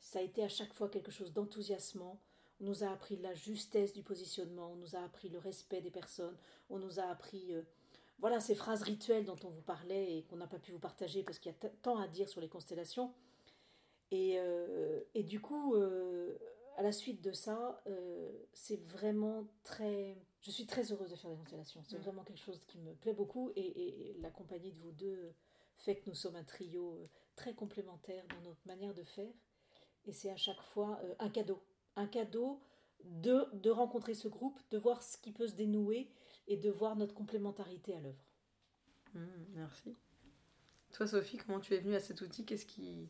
ça 0.00 0.18
a 0.18 0.22
été 0.22 0.42
à 0.42 0.48
chaque 0.48 0.72
fois 0.74 0.88
quelque 0.88 1.10
chose 1.10 1.32
d'enthousiasmant, 1.32 2.20
on 2.62 2.66
nous 2.66 2.84
a 2.84 2.90
appris 2.90 3.16
la 3.16 3.34
justesse 3.34 3.92
du 3.92 4.02
positionnement, 4.02 4.70
on 4.72 4.76
nous 4.76 4.94
a 4.94 5.00
appris 5.00 5.28
le 5.28 5.38
respect 5.38 5.80
des 5.80 5.90
personnes, 5.90 6.36
on 6.70 6.78
nous 6.78 7.00
a 7.00 7.04
appris 7.04 7.52
euh, 7.52 7.62
voilà 8.20 8.38
ces 8.38 8.54
phrases 8.54 8.82
rituelles 8.82 9.24
dont 9.24 9.38
on 9.44 9.50
vous 9.50 9.62
parlait 9.62 10.16
et 10.16 10.22
qu'on 10.22 10.36
n'a 10.36 10.46
pas 10.46 10.60
pu 10.60 10.70
vous 10.70 10.78
partager 10.78 11.24
parce 11.24 11.40
qu'il 11.40 11.50
y 11.50 11.54
a 11.54 11.68
tant 11.82 11.98
à 11.98 12.06
dire 12.06 12.28
sur 12.28 12.40
les 12.40 12.48
constellations. 12.48 13.12
Et, 14.12 14.38
euh, 14.38 15.00
et 15.14 15.24
du 15.24 15.40
coup, 15.40 15.74
euh, 15.74 16.38
à 16.76 16.82
la 16.82 16.92
suite 16.92 17.20
de 17.20 17.32
ça, 17.32 17.82
c'est 18.52 18.80
vraiment 18.84 19.44
très... 19.64 20.16
Je 20.42 20.50
suis 20.50 20.66
très 20.66 20.92
heureuse 20.92 21.10
de 21.10 21.16
faire 21.16 21.30
des 21.30 21.36
constellations. 21.36 21.82
C'est 21.88 21.98
mm. 21.98 22.02
vraiment 22.02 22.22
quelque 22.22 22.40
chose 22.40 22.60
qui 22.68 22.78
me 22.78 22.92
plaît 22.94 23.14
beaucoup 23.14 23.50
et, 23.56 24.10
et, 24.10 24.16
la 24.20 24.30
compagnie 24.30 24.70
de 24.70 24.78
vous 24.78 24.92
deux 24.92 25.32
fait 25.78 25.96
que 25.96 26.08
nous 26.08 26.14
sommes 26.14 26.36
un 26.36 26.44
trio 26.44 27.08
très 27.34 27.54
complémentaire 27.54 28.24
dans 28.28 28.50
notre 28.50 28.64
manière 28.66 28.94
de 28.94 29.02
faire. 29.02 29.32
Et 30.04 30.12
c'est 30.12 30.30
à 30.30 30.36
chaque 30.36 30.60
fois 30.60 31.00
un 31.18 31.28
cadeau. 31.28 31.60
Un 31.96 32.06
cadeau 32.06 32.60
de, 33.04 33.46
de 33.54 33.70
rencontrer 33.70 34.14
ce 34.14 34.28
groupe, 34.28 34.60
de 34.70 34.78
voir 34.78 35.02
ce 35.02 35.18
qui 35.18 35.32
peut 35.32 35.46
se 35.46 35.54
dénouer 35.54 36.08
et 36.48 36.56
de 36.56 36.70
voir 36.70 36.96
notre 36.96 37.14
complémentarité 37.14 37.94
à 37.94 38.00
l'œuvre. 38.00 38.24
Mmh, 39.14 39.20
merci. 39.54 39.96
Toi, 40.92 41.06
Sophie, 41.06 41.38
comment 41.38 41.60
tu 41.60 41.74
es 41.74 41.78
venue 41.78 41.94
à 41.94 42.00
cet 42.00 42.20
outil? 42.20 42.44
Qu'est-ce 42.44 42.66
qui, 42.66 43.08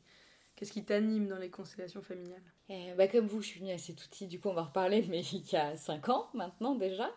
qu'est-ce 0.57 0.73
qui 0.73 0.85
t'anime 0.85 1.29
dans 1.29 1.38
les 1.38 1.51
constellations 1.51 2.03
familiales? 2.03 2.42
Eh, 2.68 2.95
bah, 2.95 3.09
Comme 3.09 3.27
vous, 3.27 3.42
je 3.42 3.49
suis 3.49 3.61
venue 3.61 3.73
à 3.73 3.79
cet 3.79 4.05
outil, 4.05 4.27
du 4.27 4.40
coup, 4.40 4.49
on 4.49 4.55
va 4.55 4.62
en 4.62 4.66
reparler, 4.66 5.03
mais 5.09 5.21
il 5.21 5.51
y 5.51 5.57
a 5.57 5.77
5 5.77 6.09
ans 6.09 6.29
maintenant 6.35 6.75
déjà. 6.75 7.11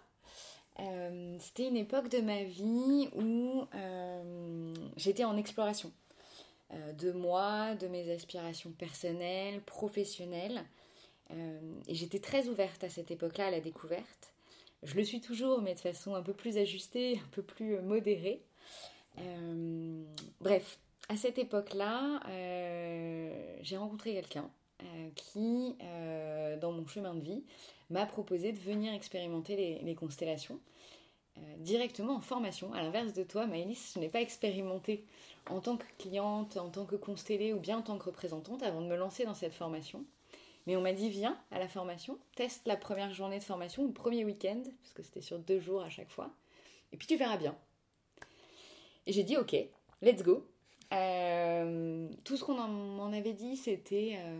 Euh, 0.79 1.37
C'était 1.39 1.67
une 1.67 1.77
époque 1.77 2.09
de 2.09 2.19
ma 2.19 2.43
vie 2.43 3.09
où 3.13 3.65
euh, 3.73 4.73
j'étais 4.97 5.23
en 5.23 5.37
exploration 5.37 5.91
euh, 6.73 6.93
de 6.93 7.11
moi, 7.11 7.75
de 7.75 7.87
mes 7.87 8.11
aspirations 8.11 8.71
personnelles, 8.71 9.61
professionnelles. 9.61 10.65
Euh, 11.31 11.59
et 11.87 11.95
j'étais 11.95 12.19
très 12.19 12.47
ouverte 12.47 12.83
à 12.83 12.89
cette 12.89 13.11
époque-là 13.11 13.47
à 13.47 13.51
la 13.51 13.59
découverte. 13.59 14.33
Je 14.83 14.95
le 14.95 15.03
suis 15.03 15.21
toujours, 15.21 15.61
mais 15.61 15.73
de 15.73 15.79
façon 15.79 16.15
un 16.15 16.21
peu 16.21 16.33
plus 16.33 16.57
ajustée, 16.57 17.19
un 17.23 17.29
peu 17.31 17.41
plus 17.41 17.81
modérée. 17.81 18.43
Euh, 19.19 20.03
bref, 20.41 20.79
à 21.09 21.15
cette 21.15 21.37
époque-là, 21.37 22.21
euh, 22.27 23.57
j'ai 23.61 23.77
rencontré 23.77 24.13
quelqu'un 24.13 24.49
euh, 24.83 25.09
qui, 25.15 25.75
euh, 25.81 26.57
dans 26.57 26.71
mon 26.71 26.85
chemin 26.85 27.13
de 27.13 27.21
vie, 27.21 27.43
m'a 27.89 28.05
proposé 28.05 28.51
de 28.51 28.59
venir 28.59 28.93
expérimenter 28.93 29.79
les, 29.81 29.95
constellations 29.95 30.59
euh, 31.37 31.41
directement 31.59 32.15
en 32.15 32.21
formation. 32.21 32.73
À 32.73 32.81
l'inverse 32.81 33.13
de 33.13 33.23
toi, 33.23 33.45
Maëlys, 33.45 33.93
je 33.93 33.99
n'ai 33.99 34.09
pas 34.09 34.21
expérimenté 34.21 35.05
en 35.49 35.61
tant 35.61 35.77
que 35.77 35.85
cliente, 35.97 36.57
en 36.57 36.69
tant 36.69 36.85
que 36.85 36.95
constellée 36.95 37.53
ou 37.53 37.59
bien 37.59 37.77
en 37.77 37.81
tant 37.83 37.97
que 37.97 38.05
représentante 38.05 38.63
avant 38.63 38.81
de 38.81 38.87
me 38.87 38.97
lancer 38.97 39.25
dans 39.25 39.33
cette 39.33 39.53
formation. 39.53 40.03
Mais 40.67 40.75
on 40.75 40.81
m'a 40.81 40.93
dit, 40.93 41.09
viens 41.09 41.37
à 41.51 41.59
la 41.59 41.67
formation, 41.67 42.17
teste 42.35 42.65
la 42.65 42.75
première 42.75 43.13
journée 43.13 43.39
de 43.39 43.43
formation, 43.43 43.85
le 43.85 43.93
premier 43.93 44.25
week-end, 44.25 44.61
parce 44.81 44.93
que 44.93 45.03
c'était 45.03 45.21
sur 45.21 45.37
deux 45.39 45.59
jours 45.59 45.81
à 45.81 45.89
chaque 45.89 46.09
fois, 46.09 46.31
et 46.91 46.97
puis 46.97 47.07
tu 47.07 47.15
verras 47.17 47.37
bien. 47.37 47.55
Et 49.07 49.13
j'ai 49.13 49.23
dit, 49.23 49.37
ok, 49.37 49.55
let's 50.01 50.23
go. 50.23 50.47
Euh, 50.93 52.07
tout 52.23 52.37
ce 52.37 52.43
qu'on 52.43 52.57
en- 52.57 52.67
m'en 52.67 53.11
avait 53.13 53.33
dit, 53.33 53.55
c'était... 53.57 54.17
euh, 54.17 54.39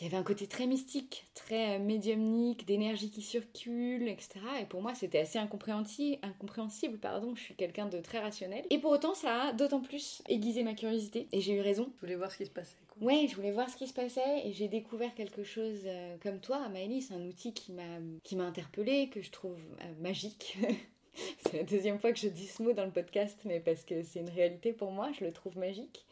y 0.00 0.06
avait 0.06 0.16
un 0.16 0.24
côté 0.24 0.48
très 0.48 0.66
mystique, 0.66 1.26
très 1.34 1.76
euh, 1.76 1.78
médiumnique, 1.78 2.66
d'énergie 2.66 3.10
qui 3.10 3.22
circule, 3.22 4.08
etc. 4.08 4.40
Et 4.60 4.64
pour 4.64 4.82
moi, 4.82 4.94
c'était 4.94 5.20
assez 5.20 5.38
incompréhensi- 5.38 6.18
incompréhensible. 6.22 6.98
Pardon, 6.98 7.34
je 7.36 7.42
suis 7.42 7.54
quelqu'un 7.54 7.86
de 7.86 8.00
très 8.00 8.18
rationnel. 8.18 8.66
Et 8.70 8.78
pour 8.78 8.90
autant, 8.90 9.14
ça 9.14 9.42
a 9.42 9.52
d'autant 9.52 9.80
plus 9.80 10.20
aiguisé 10.28 10.64
ma 10.64 10.74
curiosité. 10.74 11.28
Et 11.32 11.40
j'ai 11.40 11.54
eu 11.54 11.60
raison. 11.60 11.92
Je 11.96 12.00
voulais 12.00 12.16
voir 12.16 12.32
ce 12.32 12.38
qui 12.38 12.46
se 12.46 12.50
passait. 12.50 12.76
Quoi. 12.98 13.06
Ouais, 13.06 13.26
je 13.28 13.34
voulais 13.36 13.52
voir 13.52 13.68
ce 13.70 13.76
qui 13.76 13.86
se 13.86 13.94
passait 13.94 14.46
et 14.46 14.52
j'ai 14.52 14.68
découvert 14.68 15.14
quelque 15.14 15.44
chose 15.44 15.80
euh, 15.86 16.16
comme 16.22 16.40
toi, 16.40 16.68
Maëlys, 16.68 17.10
un 17.12 17.24
outil 17.26 17.52
qui 17.54 17.72
m'a 17.72 17.82
qui 18.22 18.36
m'a 18.36 18.44
interpellée, 18.44 19.08
que 19.08 19.22
je 19.22 19.30
trouve 19.30 19.58
euh, 19.82 19.92
magique. 20.00 20.56
c'est 21.46 21.56
la 21.58 21.62
deuxième 21.64 21.98
fois 21.98 22.12
que 22.12 22.18
je 22.18 22.28
dis 22.28 22.46
ce 22.46 22.62
mot 22.62 22.72
dans 22.72 22.84
le 22.84 22.90
podcast, 22.90 23.40
mais 23.44 23.60
parce 23.60 23.84
que 23.84 24.02
c'est 24.02 24.20
une 24.20 24.30
réalité 24.30 24.72
pour 24.72 24.90
moi, 24.92 25.10
je 25.18 25.24
le 25.24 25.32
trouve 25.32 25.56
magique. 25.58 26.04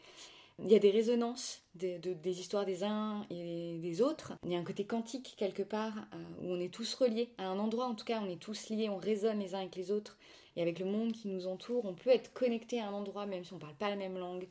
Il 0.63 0.71
y 0.71 0.75
a 0.75 0.79
des 0.79 0.91
résonances 0.91 1.63
de- 1.75 1.97
de- 1.97 2.13
des 2.13 2.39
histoires 2.39 2.65
des 2.65 2.83
uns 2.83 3.25
et 3.31 3.79
des 3.81 4.01
autres. 4.03 4.33
Il 4.45 4.51
y 4.51 4.55
a 4.55 4.59
un 4.59 4.63
côté 4.63 4.85
quantique 4.85 5.33
quelque 5.37 5.63
part 5.63 5.95
euh, 6.13 6.17
où 6.41 6.51
on 6.53 6.59
est 6.59 6.71
tous 6.71 6.93
reliés. 6.93 7.29
À 7.39 7.47
un 7.47 7.57
endroit 7.57 7.85
en 7.87 7.95
tout 7.95 8.05
cas, 8.05 8.21
on 8.23 8.29
est 8.29 8.39
tous 8.39 8.69
liés, 8.69 8.89
on 8.89 8.97
résonne 8.97 9.39
les 9.39 9.55
uns 9.55 9.59
avec 9.61 9.75
les 9.75 9.89
autres. 9.91 10.17
Et 10.57 10.61
avec 10.61 10.79
le 10.79 10.85
monde 10.85 11.13
qui 11.13 11.29
nous 11.29 11.47
entoure, 11.47 11.85
on 11.85 11.93
peut 11.93 12.09
être 12.09 12.33
connecté 12.33 12.79
à 12.81 12.87
un 12.89 12.93
endroit 12.93 13.25
même 13.25 13.43
si 13.45 13.53
on 13.53 13.55
ne 13.55 13.61
parle 13.61 13.75
pas 13.75 13.89
la 13.89 13.95
même 13.95 14.17
langue. 14.19 14.47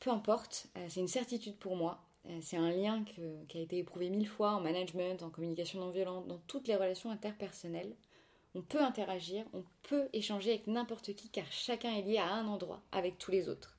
Peu 0.00 0.10
importe, 0.10 0.68
euh, 0.76 0.86
c'est 0.88 1.00
une 1.00 1.08
certitude 1.08 1.56
pour 1.56 1.76
moi. 1.76 2.04
Euh, 2.26 2.38
C'est 2.42 2.56
un 2.56 2.70
lien 2.70 3.04
qui 3.04 3.58
a 3.58 3.60
été 3.60 3.78
éprouvé 3.78 4.10
mille 4.10 4.28
fois 4.28 4.52
en 4.52 4.60
management, 4.60 5.22
en 5.22 5.30
communication 5.30 5.80
non 5.80 5.90
violente, 5.90 6.26
dans 6.28 6.38
toutes 6.46 6.68
les 6.68 6.76
relations 6.76 7.10
interpersonnelles. 7.10 7.96
On 8.54 8.62
peut 8.62 8.80
interagir, 8.82 9.44
on 9.52 9.64
peut 9.82 10.08
échanger 10.12 10.50
avec 10.50 10.66
n'importe 10.66 11.14
qui 11.14 11.28
car 11.28 11.50
chacun 11.50 11.94
est 11.94 12.02
lié 12.02 12.18
à 12.18 12.32
un 12.32 12.46
endroit 12.48 12.82
avec 12.92 13.18
tous 13.18 13.30
les 13.30 13.48
autres. 13.48 13.78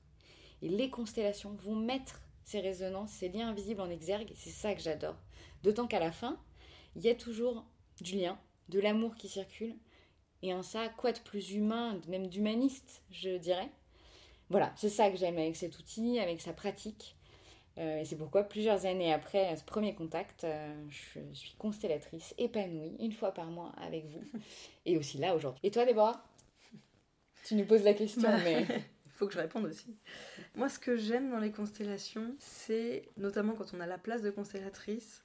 Et 0.62 0.68
les 0.68 0.90
constellations 0.90 1.54
vont 1.54 1.76
mettre 1.76 2.22
ces 2.44 2.60
résonances, 2.60 3.10
ces 3.10 3.28
liens 3.28 3.48
invisibles 3.48 3.80
en 3.80 3.90
exergue, 3.90 4.32
c'est 4.34 4.50
ça 4.50 4.74
que 4.74 4.80
j'adore. 4.80 5.16
D'autant 5.62 5.86
qu'à 5.86 6.00
la 6.00 6.12
fin, 6.12 6.38
il 6.96 7.02
y 7.02 7.08
a 7.08 7.14
toujours 7.14 7.64
du 8.00 8.16
lien, 8.16 8.38
de 8.68 8.80
l'amour 8.80 9.14
qui 9.16 9.28
circule, 9.28 9.76
et 10.42 10.52
un 10.52 10.62
ça, 10.62 10.88
quoi 10.88 11.12
de 11.12 11.20
plus 11.20 11.52
humain, 11.52 12.00
même 12.08 12.28
d'humaniste, 12.28 13.02
je 13.10 13.36
dirais. 13.36 13.70
Voilà, 14.50 14.72
c'est 14.76 14.88
ça 14.88 15.10
que 15.10 15.16
j'aime 15.16 15.38
avec 15.38 15.56
cet 15.56 15.78
outil, 15.78 16.18
avec 16.18 16.40
sa 16.40 16.52
pratique. 16.52 17.16
Euh, 17.78 18.00
et 18.00 18.04
c'est 18.04 18.16
pourquoi 18.16 18.42
plusieurs 18.42 18.84
années 18.84 19.12
après 19.12 19.56
ce 19.56 19.64
premier 19.64 19.94
contact, 19.94 20.42
euh, 20.42 20.74
je 20.88 21.20
suis 21.32 21.54
constellatrice, 21.56 22.34
épanouie, 22.36 22.96
une 22.98 23.12
fois 23.12 23.32
par 23.32 23.46
mois 23.46 23.72
avec 23.80 24.06
vous. 24.06 24.22
Et 24.86 24.98
aussi 24.98 25.18
là 25.18 25.36
aujourd'hui. 25.36 25.60
Et 25.62 25.70
toi, 25.70 25.86
Déborah? 25.86 26.24
Tu 27.44 27.54
nous 27.54 27.64
poses 27.64 27.84
la 27.84 27.94
question, 27.94 28.22
Bah, 28.22 28.38
mais... 28.44 28.66
Il 29.06 29.12
faut 29.22 29.26
que 29.28 29.34
je 29.34 29.38
réponde 29.38 29.66
aussi. 29.66 29.98
Moi, 30.54 30.70
ce 30.70 30.78
que 30.78 30.96
j'aime 30.96 31.30
dans 31.30 31.40
les 31.40 31.52
constellations, 31.52 32.34
c'est 32.38 33.02
notamment 33.18 33.52
quand 33.52 33.74
on 33.74 33.80
a 33.80 33.86
la 33.86 33.98
place 33.98 34.22
de 34.22 34.30
constellatrice, 34.30 35.22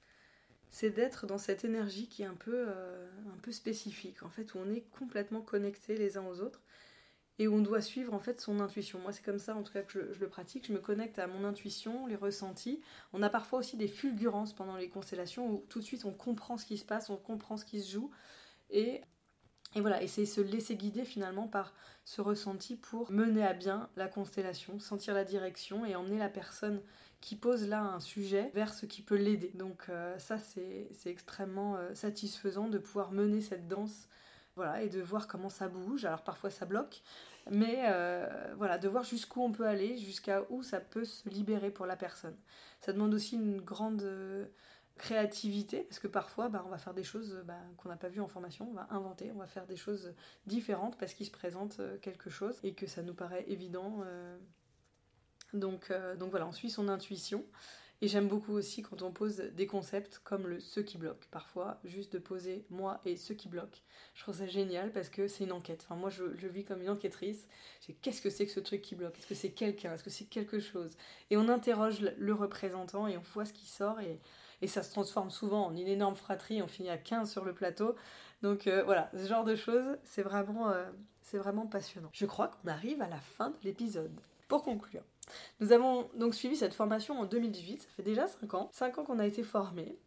c'est 0.69 0.89
d'être 0.89 1.25
dans 1.27 1.37
cette 1.37 1.63
énergie 1.63 2.09
qui 2.09 2.23
est 2.23 2.25
un 2.25 2.35
peu, 2.35 2.65
euh, 2.67 3.09
un 3.33 3.37
peu 3.41 3.53
spécifique, 3.53 4.21
en 4.23 4.29
fait, 4.29 4.53
où 4.53 4.57
on 4.57 4.69
est 4.69 4.83
complètement 4.91 5.39
connectés 5.39 5.95
les 5.95 6.17
uns 6.17 6.25
aux 6.27 6.41
autres 6.41 6.61
et 7.37 7.47
où 7.47 7.55
on 7.55 7.61
doit 7.61 7.81
suivre 7.81 8.13
en 8.13 8.19
fait 8.19 8.39
son 8.39 8.59
intuition. 8.59 8.99
Moi, 8.99 9.11
c'est 9.11 9.23
comme 9.23 9.39
ça 9.39 9.55
en 9.55 9.63
tout 9.63 9.73
cas 9.73 9.81
que 9.81 10.13
je, 10.13 10.19
le 10.19 10.29
pratique. 10.29 10.67
Je 10.67 10.73
me 10.73 10.79
connecte 10.79 11.19
à 11.19 11.27
mon 11.27 11.43
intuition, 11.43 12.07
les 12.07 12.15
ressentis. 12.15 12.81
On 13.13 13.21
a 13.21 13.29
parfois 13.29 13.59
aussi 13.59 13.77
des 13.77 13.87
fulgurances 13.87 14.53
pendant 14.53 14.77
les 14.77 14.89
constellations 14.89 15.49
où 15.49 15.65
tout 15.69 15.79
de 15.79 15.85
suite 15.85 16.05
on 16.05 16.13
comprend 16.13 16.57
ce 16.57 16.65
qui 16.65 16.77
se 16.77 16.85
passe, 16.85 17.09
on 17.09 17.17
comprend 17.17 17.57
ce 17.57 17.65
qui 17.65 17.81
se 17.81 17.91
joue 17.91 18.11
et 18.69 19.01
et 19.75 19.81
voilà, 19.81 20.01
et 20.01 20.07
c'est 20.07 20.25
se 20.25 20.39
laisser 20.39 20.77
guider 20.77 21.03
finalement 21.03 21.49
par 21.49 21.73
ce 22.05 22.21
ressenti 22.21 22.77
pour 22.77 23.11
mener 23.11 23.43
à 23.43 23.51
bien 23.53 23.89
la 23.97 24.07
constellation, 24.07 24.79
sentir 24.79 25.13
la 25.13 25.25
direction 25.25 25.85
et 25.85 25.95
emmener 25.97 26.17
la 26.17 26.29
personne 26.29 26.81
qui 27.19 27.35
pose 27.35 27.67
là 27.67 27.81
un 27.81 27.99
sujet 27.99 28.51
vers 28.53 28.73
ce 28.73 28.85
qui 28.85 29.01
peut 29.01 29.17
l'aider. 29.17 29.51
Donc 29.55 29.87
euh, 29.89 30.17
ça, 30.17 30.37
c'est 30.37 30.87
c'est 30.93 31.09
extrêmement 31.09 31.75
euh, 31.75 31.93
satisfaisant 31.93 32.69
de 32.69 32.77
pouvoir 32.77 33.11
mener 33.11 33.41
cette 33.41 33.67
danse 33.67 34.07
voilà, 34.55 34.81
et 34.81 34.89
de 34.89 35.01
voir 35.01 35.27
comment 35.27 35.49
ça 35.49 35.67
bouge. 35.67 36.05
Alors 36.05 36.23
parfois 36.23 36.49
ça 36.49 36.65
bloque, 36.65 37.01
mais 37.51 37.83
euh, 37.87 38.53
voilà, 38.57 38.77
de 38.77 38.87
voir 38.87 39.03
jusqu'où 39.03 39.41
on 39.41 39.51
peut 39.51 39.67
aller, 39.67 39.97
jusqu'à 39.97 40.43
où 40.49 40.63
ça 40.63 40.79
peut 40.79 41.05
se 41.05 41.27
libérer 41.29 41.71
pour 41.71 41.85
la 41.85 41.95
personne. 41.95 42.37
Ça 42.81 42.93
demande 42.93 43.13
aussi 43.13 43.35
une 43.35 43.61
grande 43.61 44.03
euh, 44.03 44.45
créativité, 44.97 45.83
parce 45.83 45.99
que 45.99 46.07
parfois 46.07 46.49
bah, 46.49 46.63
on 46.65 46.69
va 46.69 46.77
faire 46.77 46.93
des 46.93 47.03
choses 47.03 47.43
bah, 47.45 47.59
qu'on 47.77 47.89
n'a 47.89 47.97
pas 47.97 48.09
vues 48.09 48.21
en 48.21 48.27
formation, 48.27 48.69
on 48.69 48.73
va 48.73 48.87
inventer, 48.91 49.31
on 49.33 49.39
va 49.39 49.47
faire 49.47 49.65
des 49.65 49.75
choses 49.75 50.13
différentes 50.45 50.97
parce 50.97 51.13
qu'il 51.13 51.25
se 51.25 51.31
présente 51.31 51.79
euh, 51.79 51.97
quelque 51.97 52.29
chose 52.29 52.57
et 52.63 52.73
que 52.73 52.87
ça 52.87 53.01
nous 53.03 53.13
paraît 53.13 53.43
évident. 53.47 54.01
euh. 54.05 54.37
Donc, 55.53 55.91
euh, 55.91 56.15
donc 56.15 56.31
voilà, 56.31 56.47
on 56.47 56.51
suit 56.51 56.69
son 56.69 56.87
intuition. 56.89 57.45
Et 58.01 58.07
j'aime 58.07 58.27
beaucoup 58.27 58.51
aussi 58.51 58.81
quand 58.81 59.01
on 59.01 59.11
pose 59.11 59.37
des 59.37 59.67
concepts 59.67 60.19
comme 60.23 60.47
le 60.47 60.59
ce 60.59 60.79
qui 60.79 60.97
bloque. 60.97 61.27
Parfois, 61.31 61.79
juste 61.85 62.13
de 62.13 62.19
poser 62.19 62.65
moi 62.69 62.99
et 63.05 63.15
ce 63.15 63.31
qui 63.31 63.47
bloque. 63.47 63.83
Je 64.13 64.21
trouve 64.21 64.35
ça 64.35 64.47
génial 64.47 64.91
parce 64.91 65.09
que 65.09 65.27
c'est 65.27 65.45
une 65.45 65.53
enquête. 65.53 65.85
Enfin, 65.85 65.95
moi, 65.95 66.09
je, 66.09 66.47
vis 66.47 66.65
comme 66.65 66.81
une 66.81 66.89
enquêtrice. 66.89 67.47
Qu'est-ce 68.01 68.21
que 68.21 68.29
c'est 68.29 68.45
que 68.45 68.51
ce 68.51 68.59
truc 68.59 68.81
qui 68.81 68.95
bloque? 68.95 69.17
Est-ce 69.17 69.27
que 69.27 69.35
c'est 69.35 69.51
quelqu'un? 69.51 69.93
Est-ce 69.93 70.03
que 70.03 70.09
c'est 70.09 70.25
quelque 70.25 70.59
chose? 70.59 70.91
Et 71.29 71.37
on 71.37 71.47
interroge 71.47 72.01
le- 72.01 72.33
représentant 72.33 73.07
et 73.07 73.17
on 73.17 73.21
voit 73.33 73.45
ce 73.45 73.53
qui 73.53 73.65
sort. 73.65 73.99
Et, 74.01 74.19
ça 74.67 74.81
se 74.81 74.89
transforme 74.91 75.29
souvent 75.29 75.67
en 75.67 75.75
une 75.75 75.87
énorme 75.87 76.15
fratrie. 76.15 76.61
On 76.61 76.67
finit 76.67 76.89
à 76.89 76.97
15 76.97 77.31
sur 77.31 77.45
le 77.45 77.53
plateau. 77.53 77.95
Donc 78.41 78.67
euh, 78.67 78.83
voilà, 78.83 79.11
ce 79.13 79.27
genre 79.27 79.43
de 79.43 79.55
choses, 79.55 79.85
euh, 79.85 80.91
c'est 81.21 81.37
vraiment 81.37 81.67
passionnant. 81.67 82.09
Je 82.13 82.25
crois 82.25 82.47
qu'on 82.47 82.67
arrive 82.67 83.01
à 83.01 83.07
la 83.07 83.19
fin 83.19 83.51
de 83.51 83.57
l'épisode. 83.63 84.11
Pour 84.47 84.63
conclure, 84.63 85.03
nous 85.59 85.71
avons 85.71 86.09
donc 86.15 86.35
suivi 86.35 86.55
cette 86.55 86.73
formation 86.73 87.19
en 87.19 87.25
2018, 87.25 87.81
ça 87.81 87.87
fait 87.95 88.03
déjà 88.03 88.27
5 88.27 88.53
ans. 88.53 88.69
5 88.73 88.97
ans 88.99 89.03
qu'on 89.03 89.19
a 89.19 89.25
été 89.27 89.43
formés. 89.43 89.97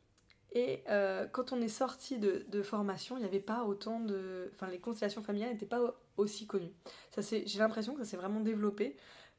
Et 0.53 0.83
euh, 0.89 1.27
quand 1.27 1.53
on 1.53 1.61
est 1.61 1.69
sorti 1.69 2.17
de, 2.19 2.45
de 2.49 2.63
formation, 2.63 3.17
il 3.17 3.21
n'y 3.21 3.27
avait 3.27 3.39
pas 3.41 3.65
autant 3.65 4.01
de. 4.01 4.51
Enfin, 4.55 4.69
les 4.69 4.79
constellations 4.79 5.23
familiales 5.23 5.53
n'étaient 5.53 5.67
pas 5.67 5.95
aussi 6.17 6.47
connues. 6.47 6.73
Ça 7.11 7.21
s'est- 7.21 7.43
J'ai 7.47 7.59
l'impression 7.59 7.93
que 7.95 8.03
ça 8.03 8.11
s'est 8.11 8.17
vraiment 8.17 8.41
développé, 8.41 8.97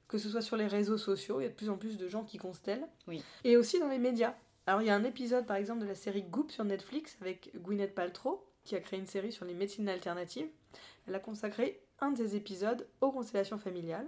que 0.08 0.18
ce 0.20 0.30
soit 0.30 0.42
sur 0.44 0.56
les 0.56 0.68
réseaux 0.68 0.98
sociaux, 1.00 1.40
il 1.40 1.44
y 1.44 1.48
a 1.48 1.50
de 1.50 1.56
plus 1.56 1.70
en 1.72 1.78
plus 1.78 1.98
de 1.98 2.08
gens 2.08 2.24
qui 2.24 2.38
constellent. 2.38 2.88
Oui. 3.08 3.24
Et 3.44 3.58
aussi 3.58 3.80
dans 3.80 3.88
les 3.90 3.98
médias. 3.98 4.36
Alors, 4.68 4.82
il 4.84 4.88
y 4.88 4.92
a 4.92 4.96
un 4.96 5.04
épisode 5.04 5.48
par 5.48 5.58
exemple 5.58 5.82
de 5.82 5.88
la 5.88 5.96
série 5.96 6.22
Goop 6.22 6.52
sur 6.52 6.64
Netflix 6.64 7.18
avec 7.22 7.52
Gwyneth 7.58 7.96
Paltrow, 7.96 8.46
qui 8.64 8.76
a 8.76 8.80
créé 8.80 9.00
une 9.00 9.08
série 9.08 9.32
sur 9.32 9.46
les 9.46 9.56
médecines 9.56 9.90
alternatives. 9.90 10.48
Elle 11.08 11.16
a 11.16 11.20
consacré 11.20 11.82
un 12.02 12.12
des 12.12 12.36
épisodes 12.36 12.88
aux 13.02 13.12
constellations 13.12 13.58
familiales. 13.58 14.08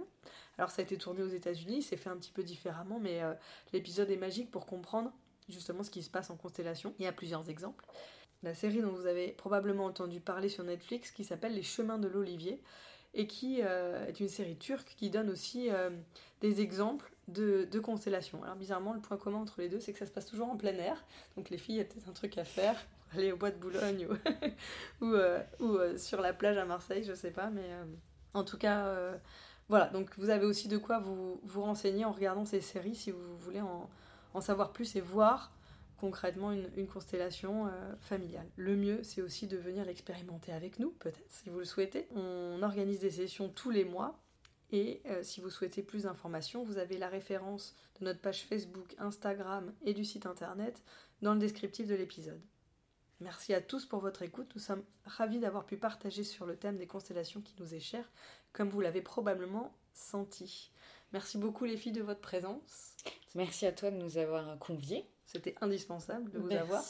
Alors 0.58 0.70
ça 0.70 0.82
a 0.82 0.84
été 0.84 0.96
tourné 0.96 1.22
aux 1.22 1.28
États-Unis, 1.28 1.82
c'est 1.82 1.96
fait 1.96 2.10
un 2.10 2.16
petit 2.16 2.30
peu 2.30 2.42
différemment, 2.42 2.98
mais 3.00 3.22
euh, 3.22 3.32
l'épisode 3.72 4.10
est 4.10 4.16
magique 4.16 4.50
pour 4.50 4.66
comprendre 4.66 5.12
justement 5.48 5.82
ce 5.82 5.90
qui 5.90 6.02
se 6.02 6.10
passe 6.10 6.30
en 6.30 6.36
constellation. 6.36 6.94
Il 6.98 7.04
y 7.04 7.08
a 7.08 7.12
plusieurs 7.12 7.48
exemples. 7.48 7.84
La 8.42 8.54
série 8.54 8.80
dont 8.80 8.92
vous 8.92 9.06
avez 9.06 9.28
probablement 9.28 9.84
entendu 9.84 10.20
parler 10.20 10.48
sur 10.48 10.64
Netflix, 10.64 11.10
qui 11.10 11.24
s'appelle 11.24 11.54
Les 11.54 11.62
Chemins 11.62 11.98
de 11.98 12.08
l'Olivier, 12.08 12.60
et 13.14 13.26
qui 13.26 13.60
est 13.60 14.20
une 14.20 14.28
série 14.28 14.56
turque 14.56 14.94
qui 14.96 15.10
donne 15.10 15.28
aussi 15.28 15.68
des 16.40 16.60
exemples 16.60 17.12
de, 17.28 17.68
de, 17.70 17.78
constellations. 17.78 18.42
Alors 18.42 18.56
bizarrement, 18.56 18.94
le 18.94 19.00
point 19.00 19.16
commun 19.16 19.38
entre 19.38 19.60
les 19.60 19.68
deux, 19.68 19.80
c'est 19.80 19.92
que 19.92 19.98
ça 19.98 20.06
se 20.06 20.10
passe 20.10 20.26
toujours 20.26 20.48
en 20.48 20.56
plein 20.56 20.74
air. 20.74 21.04
Donc 21.36 21.50
les 21.50 21.58
filles, 21.58 21.76
il 21.76 21.78
y 21.78 21.82
a 21.82 21.84
peut-être 21.84 22.08
un 22.08 22.12
truc 22.12 22.36
à 22.38 22.44
faire, 22.44 22.76
aller 23.14 23.32
au 23.32 23.36
bois 23.36 23.50
de 23.50 23.58
Boulogne 23.58 24.06
ou, 24.08 25.04
ou, 25.04 25.16
ou 25.60 25.98
sur 25.98 26.20
la 26.20 26.32
plage 26.32 26.56
à 26.56 26.64
Marseille, 26.64 27.04
je 27.04 27.14
sais 27.14 27.30
pas, 27.30 27.50
mais 27.50 27.68
en 28.34 28.44
tout 28.44 28.58
cas, 28.58 28.94
voilà. 29.72 29.86
Donc 29.86 30.10
vous 30.18 30.28
avez 30.28 30.44
aussi 30.44 30.68
de 30.68 30.76
quoi 30.76 30.98
vous, 30.98 31.40
vous 31.44 31.62
renseigner 31.62 32.04
en 32.04 32.12
regardant 32.12 32.44
ces 32.44 32.60
séries 32.60 32.94
si 32.94 33.10
vous 33.10 33.38
voulez 33.38 33.62
en, 33.62 33.88
savoir 34.42 34.70
plus 34.70 34.96
et 34.96 35.00
voir 35.00 35.50
concrètement 35.96 36.52
une, 36.52 36.86
constellation 36.86 37.68
euh, 37.68 37.94
familiale. 38.00 38.46
Le 38.56 38.76
mieux, 38.76 39.02
c'est 39.02 39.22
aussi 39.22 39.46
de 39.46 39.56
venir 39.56 39.86
l'expérimenter 39.86 40.52
avec 40.52 40.78
nous, 40.78 40.90
peut-être, 40.90 41.24
si 41.28 41.48
vous 41.48 41.60
le 41.60 41.64
souhaitez. 41.64 42.06
On 42.14 42.60
organise 42.62 43.00
des 43.00 43.10
sessions 43.10 43.48
tous 43.48 43.70
les 43.70 43.84
mois. 43.86 44.18
Et 44.72 45.00
euh, 45.06 45.22
si 45.22 45.40
vous 45.40 45.48
souhaitez 45.48 45.82
plus 45.82 46.02
d'informations, 46.02 46.64
vous 46.64 46.76
avez 46.76 46.98
la 46.98 47.08
référence 47.08 47.74
de 47.98 48.04
notre 48.04 48.20
page 48.20 48.44
Facebook, 48.44 48.94
Instagram 48.98 49.72
et 49.86 49.94
du 49.94 50.04
site 50.04 50.26
internet 50.26 50.82
dans 51.22 51.32
le 51.32 51.40
descriptif 51.40 51.86
de 51.86 51.94
l'épisode. 51.94 52.40
Merci 53.22 53.54
à 53.54 53.60
tous 53.60 53.86
pour 53.86 54.00
votre 54.00 54.22
écoute. 54.22 54.50
Nous 54.54 54.60
sommes 54.60 54.82
ravis 55.04 55.38
d'avoir 55.38 55.64
pu 55.64 55.76
partager 55.76 56.24
sur 56.24 56.44
le 56.44 56.56
thème 56.56 56.76
des 56.76 56.86
constellations 56.86 57.40
qui 57.40 57.54
nous 57.60 57.74
est 57.74 57.80
cher, 57.80 58.04
comme 58.52 58.68
vous 58.68 58.80
l'avez 58.80 59.00
probablement 59.00 59.72
senti. 59.94 60.72
Merci 61.12 61.38
beaucoup 61.38 61.64
les 61.64 61.76
filles 61.76 61.92
de 61.92 62.02
votre 62.02 62.20
présence. 62.20 62.96
Merci 63.34 63.66
à 63.66 63.72
toi 63.72 63.90
de 63.90 63.96
nous 63.96 64.18
avoir 64.18 64.58
conviés. 64.58 65.06
C'était 65.26 65.54
indispensable 65.60 66.30
de 66.30 66.38
vous 66.38 66.52
avoir 66.52 66.82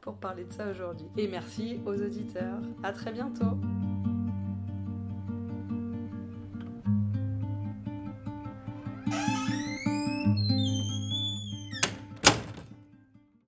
pour 0.00 0.18
parler 0.18 0.44
de 0.44 0.52
ça 0.52 0.70
aujourd'hui. 0.70 1.06
Et 1.16 1.26
merci 1.26 1.80
aux 1.86 2.00
auditeurs. 2.00 2.60
À 2.82 2.92
très 2.92 3.12
bientôt. 3.12 3.56